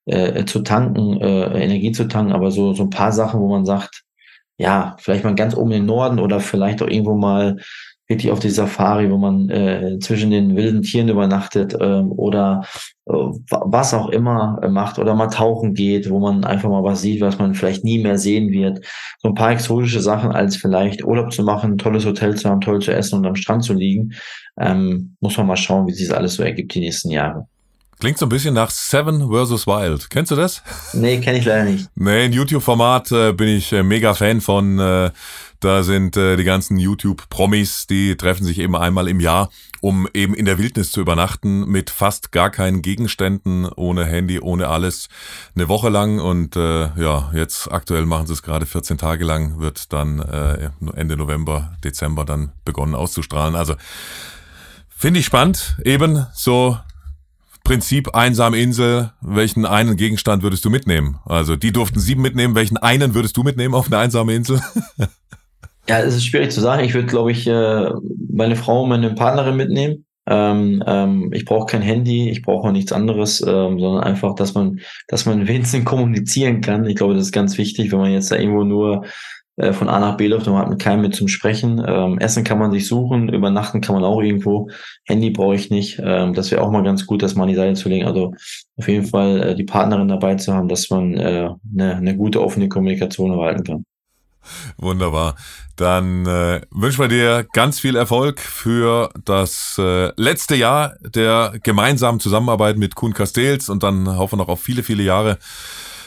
äh, 0.07 0.45
zu 0.45 0.61
tanken, 0.61 1.21
äh, 1.21 1.63
Energie 1.63 1.93
zu 1.93 2.09
tanken, 2.09 2.33
aber 2.33 2.51
so, 2.51 2.75
so 2.75 2.85
ein 2.85 2.91
paar 2.91 3.13
Sachen, 3.13 3.41
wo 3.41 3.49
man 3.49 3.65
sagt, 3.65 4.03
ja, 4.59 4.97
vielleicht 5.01 5.25
mal 5.25 5.35
ganz 5.35 5.57
oben 5.57 5.73
im 5.73 5.87
Norden 5.87 6.19
oder 6.21 6.41
vielleicht 6.41 6.83
auch 6.83 6.89
irgendwo 6.89 7.15
mal 7.15 7.57
wirklich 8.07 8.31
auf 8.31 8.39
die 8.39 8.51
Safari, 8.51 9.11
wo 9.11 9.17
man 9.17 9.49
äh, 9.49 9.99
zwischen 9.99 10.31
den 10.31 10.57
wilden 10.57 10.83
Tieren 10.83 11.09
übernachtet 11.09 11.73
äh, 11.73 12.03
oder 12.03 12.65
äh, 13.07 13.13
was 13.13 13.95
auch 13.95 14.11
immer 14.11 14.59
äh, 14.63 14.69
macht 14.69 14.99
oder 14.99 15.15
mal 15.15 15.29
tauchen 15.29 15.73
geht, 15.73 16.11
wo 16.11 16.21
man 16.21 16.45
einfach 16.45 16.69
mal 16.69 16.85
was 16.85 17.01
sieht, 17.01 17.23
was 17.23 17.39
man 17.39 17.55
vielleicht 17.55 17.83
nie 17.83 17.99
mehr 17.99 18.19
sehen 18.19 18.51
wird. 18.51 18.85
So 19.21 19.29
ein 19.29 19.35
paar 19.35 19.53
exotische 19.53 20.01
Sachen 20.01 20.33
als 20.33 20.57
vielleicht 20.57 21.03
Urlaub 21.03 21.33
zu 21.33 21.43
machen, 21.45 21.79
tolles 21.79 22.05
Hotel 22.05 22.35
zu 22.37 22.51
haben, 22.51 22.61
toll 22.61 22.81
zu 22.81 22.95
essen 22.95 23.19
und 23.19 23.27
am 23.27 23.37
Strand 23.37 23.65
zu 23.65 23.73
liegen. 23.73 24.13
Ähm, 24.61 25.17
muss 25.21 25.39
man 25.39 25.47
mal 25.47 25.57
schauen, 25.57 25.87
wie 25.87 25.93
sich 25.93 26.09
das 26.09 26.17
alles 26.17 26.35
so 26.35 26.43
ergibt 26.43 26.75
die 26.75 26.81
nächsten 26.81 27.11
Jahre. 27.11 27.49
Klingt 28.01 28.19
so 28.19 28.27
ein 28.27 28.29
bisschen 28.29 28.55
nach 28.55 28.71
Seven 28.71 29.29
vs. 29.29 29.67
Wild. 29.67 30.11
Kennst 30.11 30.31
du 30.31 30.37
das? 30.37 30.63
Nee, 30.93 31.21
kenne 31.21 31.39
ich 31.39 31.45
leider 31.45 31.65
nicht. 31.65 31.89
Nee, 31.95 32.25
ein 32.25 32.33
YouTube-Format 32.33 33.13
äh, 33.13 33.33
bin 33.33 33.49
ich 33.49 33.73
äh, 33.73 33.83
mega 33.83 34.15
Fan 34.15 34.41
von. 34.41 34.79
Äh, 34.79 35.11
da 35.65 35.83
sind 35.83 36.15
äh, 36.19 36.37
die 36.37 36.45
ganzen 36.45 36.79
YouTube-Promis, 36.79 37.87
die 37.87 38.17
treffen 38.17 38.45
sich 38.45 38.59
eben 38.59 38.77
einmal 38.77 39.09
im 39.09 39.19
Jahr, 39.19 39.49
um 39.81 40.07
eben 40.13 40.35
in 40.35 40.45
der 40.45 40.59
Wildnis 40.59 40.93
zu 40.93 41.01
übernachten, 41.01 41.67
mit 41.67 41.89
fast 41.89 42.33
gar 42.33 42.51
keinen 42.51 42.83
Gegenständen, 42.83 43.65
ohne 43.65 44.05
Handy, 44.05 44.41
ohne 44.41 44.69
alles, 44.69 45.09
eine 45.55 45.69
Woche 45.69 45.89
lang. 45.89 46.19
Und 46.19 46.57
äh, 46.57 46.91
ja, 47.01 47.31
jetzt 47.33 47.73
aktuell 47.73 48.05
machen 48.05 48.27
sie 48.27 48.35
es 48.35 48.43
gerade 48.43 48.67
14 48.67 48.99
Tage 48.99 49.25
lang, 49.25 49.59
wird 49.59 49.91
dann 49.95 50.19
äh, 50.19 50.69
Ende 50.97 51.17
November, 51.17 51.75
Dezember 51.83 52.27
dann 52.27 52.53
begonnen 52.67 52.95
auszustrahlen. 52.95 53.55
Also 53.55 53.75
finde 54.95 55.21
ich 55.21 55.27
spannend, 55.27 55.79
eben 55.83 56.27
so 56.35 56.77
Prinzip 57.65 58.15
einsame 58.15 58.59
Insel, 58.59 59.13
welchen 59.23 59.65
einen 59.65 59.97
Gegenstand 59.97 60.43
würdest 60.43 60.65
du 60.67 60.71
mitnehmen? 60.71 61.19
Also 61.25 61.57
die 61.57 61.73
durften 61.73 61.99
sieben 61.99 62.21
mitnehmen, 62.21 62.55
welchen 62.55 62.77
einen 62.77 63.15
würdest 63.15 63.37
du 63.37 63.43
mitnehmen 63.43 63.75
auf 63.75 63.87
eine 63.87 63.99
einsame 63.99 64.35
Insel? 64.35 64.61
ja, 65.89 66.01
es 66.01 66.15
ist 66.15 66.27
schwierig 66.27 66.53
zu 66.53 66.61
sagen. 66.61 66.85
Ich 66.85 66.93
würde, 66.93 67.09
glaube 67.09 67.33
ich, 67.33 67.47
äh, 67.47 67.91
meine 68.31 68.57
Frau, 68.57 68.87
meine 68.87 69.15
Partnerin 69.15 69.57
mitnehmen. 69.57 70.05
Ähm, 70.27 70.83
ähm, 70.87 71.33
ich 71.33 71.45
brauche 71.45 71.67
kein 71.67 71.83
Handy, 71.83 72.31
ich 72.31 72.43
brauche 72.43 72.69
auch 72.69 72.73
nichts 72.73 72.93
anderes, 72.93 73.41
ähm, 73.41 73.79
sondern 73.79 74.03
einfach, 74.03 74.35
dass 74.35 74.55
man, 74.55 74.81
dass 75.09 75.27
man 75.27 75.47
wenigstens 75.49 75.85
kommunizieren 75.85 76.61
kann. 76.61 76.85
Ich 76.85 76.97
glaube, 76.97 77.15
das 77.15 77.25
ist 77.25 77.33
ganz 77.33 77.57
wichtig, 77.57 77.93
wenn 77.93 77.99
man 77.99 78.13
jetzt 78.13 78.31
da 78.31 78.37
irgendwo 78.37 78.65
nur 78.65 79.05
äh, 79.57 79.73
von 79.73 79.89
A 79.89 80.01
nach 80.01 80.17
B 80.17 80.27
läuft 80.27 80.47
und 80.47 80.55
man 80.55 80.63
hat 80.63 80.71
mit 80.71 80.81
keinem 80.81 81.03
mit 81.03 81.15
zum 81.15 81.29
Sprechen. 81.29 81.83
Ähm, 81.87 82.19
Essen 82.19 82.45
kann 82.45 82.59
man 82.59 82.73
sich 82.73 82.89
suchen, 82.89 83.29
übernachten 83.29 83.81
kann 83.81 83.95
man 83.95 84.05
auch 84.05 84.21
irgendwo. 84.21 84.69
Handy 85.05 85.31
brauche 85.31 85.55
ich 85.55 85.71
nicht. 85.71 86.01
Ähm, 86.03 86.35
das 86.35 86.51
wäre 86.51 86.63
auch 86.63 86.71
mal 86.71 86.83
ganz 86.83 87.07
gut, 87.07 87.23
das 87.23 87.35
mal 87.35 87.45
an 87.45 87.51
die 87.51 87.55
Seite 87.55 87.75
zu 87.75 87.89
legen. 87.89 88.07
Also 88.07 88.35
auf 88.77 88.89
jeden 88.89 89.07
Fall 89.07 89.43
äh, 89.43 89.55
die 89.55 89.65
Partnerin 89.65 90.09
dabei 90.09 90.35
zu 90.35 90.53
haben, 90.53 90.69
dass 90.69 90.91
man 90.91 91.15
äh, 91.15 91.51
eine, 91.73 91.97
eine 91.97 92.17
gute 92.17 92.43
offene 92.43 92.69
Kommunikation 92.69 93.33
erhalten 93.33 93.65
kann. 93.65 93.85
Wunderbar. 94.77 95.37
Dann 95.77 96.27
äh, 96.27 96.61
wünschen 96.71 97.01
wir 97.01 97.09
dir 97.09 97.47
ganz 97.53 97.81
viel 97.81 97.97
Erfolg 97.97 98.41
für 98.41 99.11
das 99.25 99.77
äh, 99.79 100.13
letzte 100.17 100.55
Jahr 100.55 100.95
der 101.01 101.55
gemeinsamen 101.63 102.21
Zusammenarbeit 102.21 102.77
mit 102.77 102.95
Kuhn 102.95 103.13
Castells 103.13 103.69
und 103.69 103.83
dann 103.83 104.17
hoffen 104.17 104.39
wir 104.39 104.45
noch 104.45 104.49
auf 104.49 104.61
viele, 104.61 104.83
viele 104.83 105.03
Jahre 105.03 105.39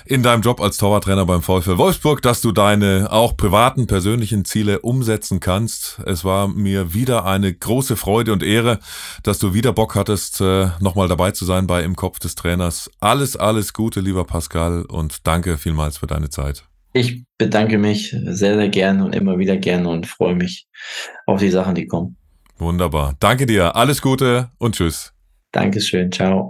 in 0.09 0.23
deinem 0.23 0.41
Job 0.41 0.61
als 0.61 0.77
Torwarttrainer 0.77 1.25
beim 1.25 1.41
VfL 1.41 1.77
Wolfsburg, 1.77 2.21
dass 2.21 2.41
du 2.41 2.51
deine 2.51 3.11
auch 3.11 3.35
privaten, 3.35 3.87
persönlichen 3.87 4.45
Ziele 4.45 4.79
umsetzen 4.79 5.39
kannst. 5.39 5.99
Es 6.05 6.23
war 6.23 6.47
mir 6.47 6.93
wieder 6.93 7.25
eine 7.25 7.53
große 7.53 7.95
Freude 7.95 8.33
und 8.33 8.43
Ehre, 8.43 8.79
dass 9.23 9.39
du 9.39 9.53
wieder 9.53 9.73
Bock 9.73 9.95
hattest, 9.95 10.41
äh, 10.41 10.67
nochmal 10.79 11.07
dabei 11.07 11.31
zu 11.31 11.45
sein 11.45 11.67
bei 11.67 11.83
Im 11.83 11.95
Kopf 11.95 12.19
des 12.19 12.35
Trainers. 12.35 12.89
Alles, 12.99 13.35
alles 13.35 13.73
Gute, 13.73 13.99
lieber 13.99 14.23
Pascal, 14.23 14.83
und 14.83 15.27
danke 15.27 15.57
vielmals 15.57 15.97
für 15.97 16.07
deine 16.07 16.29
Zeit. 16.29 16.63
Ich 16.93 17.23
bedanke 17.37 17.77
mich 17.77 18.15
sehr, 18.25 18.55
sehr 18.55 18.69
gerne 18.69 19.05
und 19.05 19.13
immer 19.13 19.37
wieder 19.37 19.57
gerne 19.57 19.89
und 19.89 20.07
freue 20.07 20.35
mich 20.35 20.67
auf 21.25 21.39
die 21.39 21.51
Sachen, 21.51 21.75
die 21.75 21.85
kommen. 21.85 22.17
Wunderbar. 22.57 23.15
Danke 23.19 23.45
dir. 23.45 23.75
Alles 23.75 24.01
Gute 24.01 24.49
und 24.57 24.75
tschüss. 24.75 25.13
Dankeschön. 25.51 26.11
Ciao. 26.11 26.49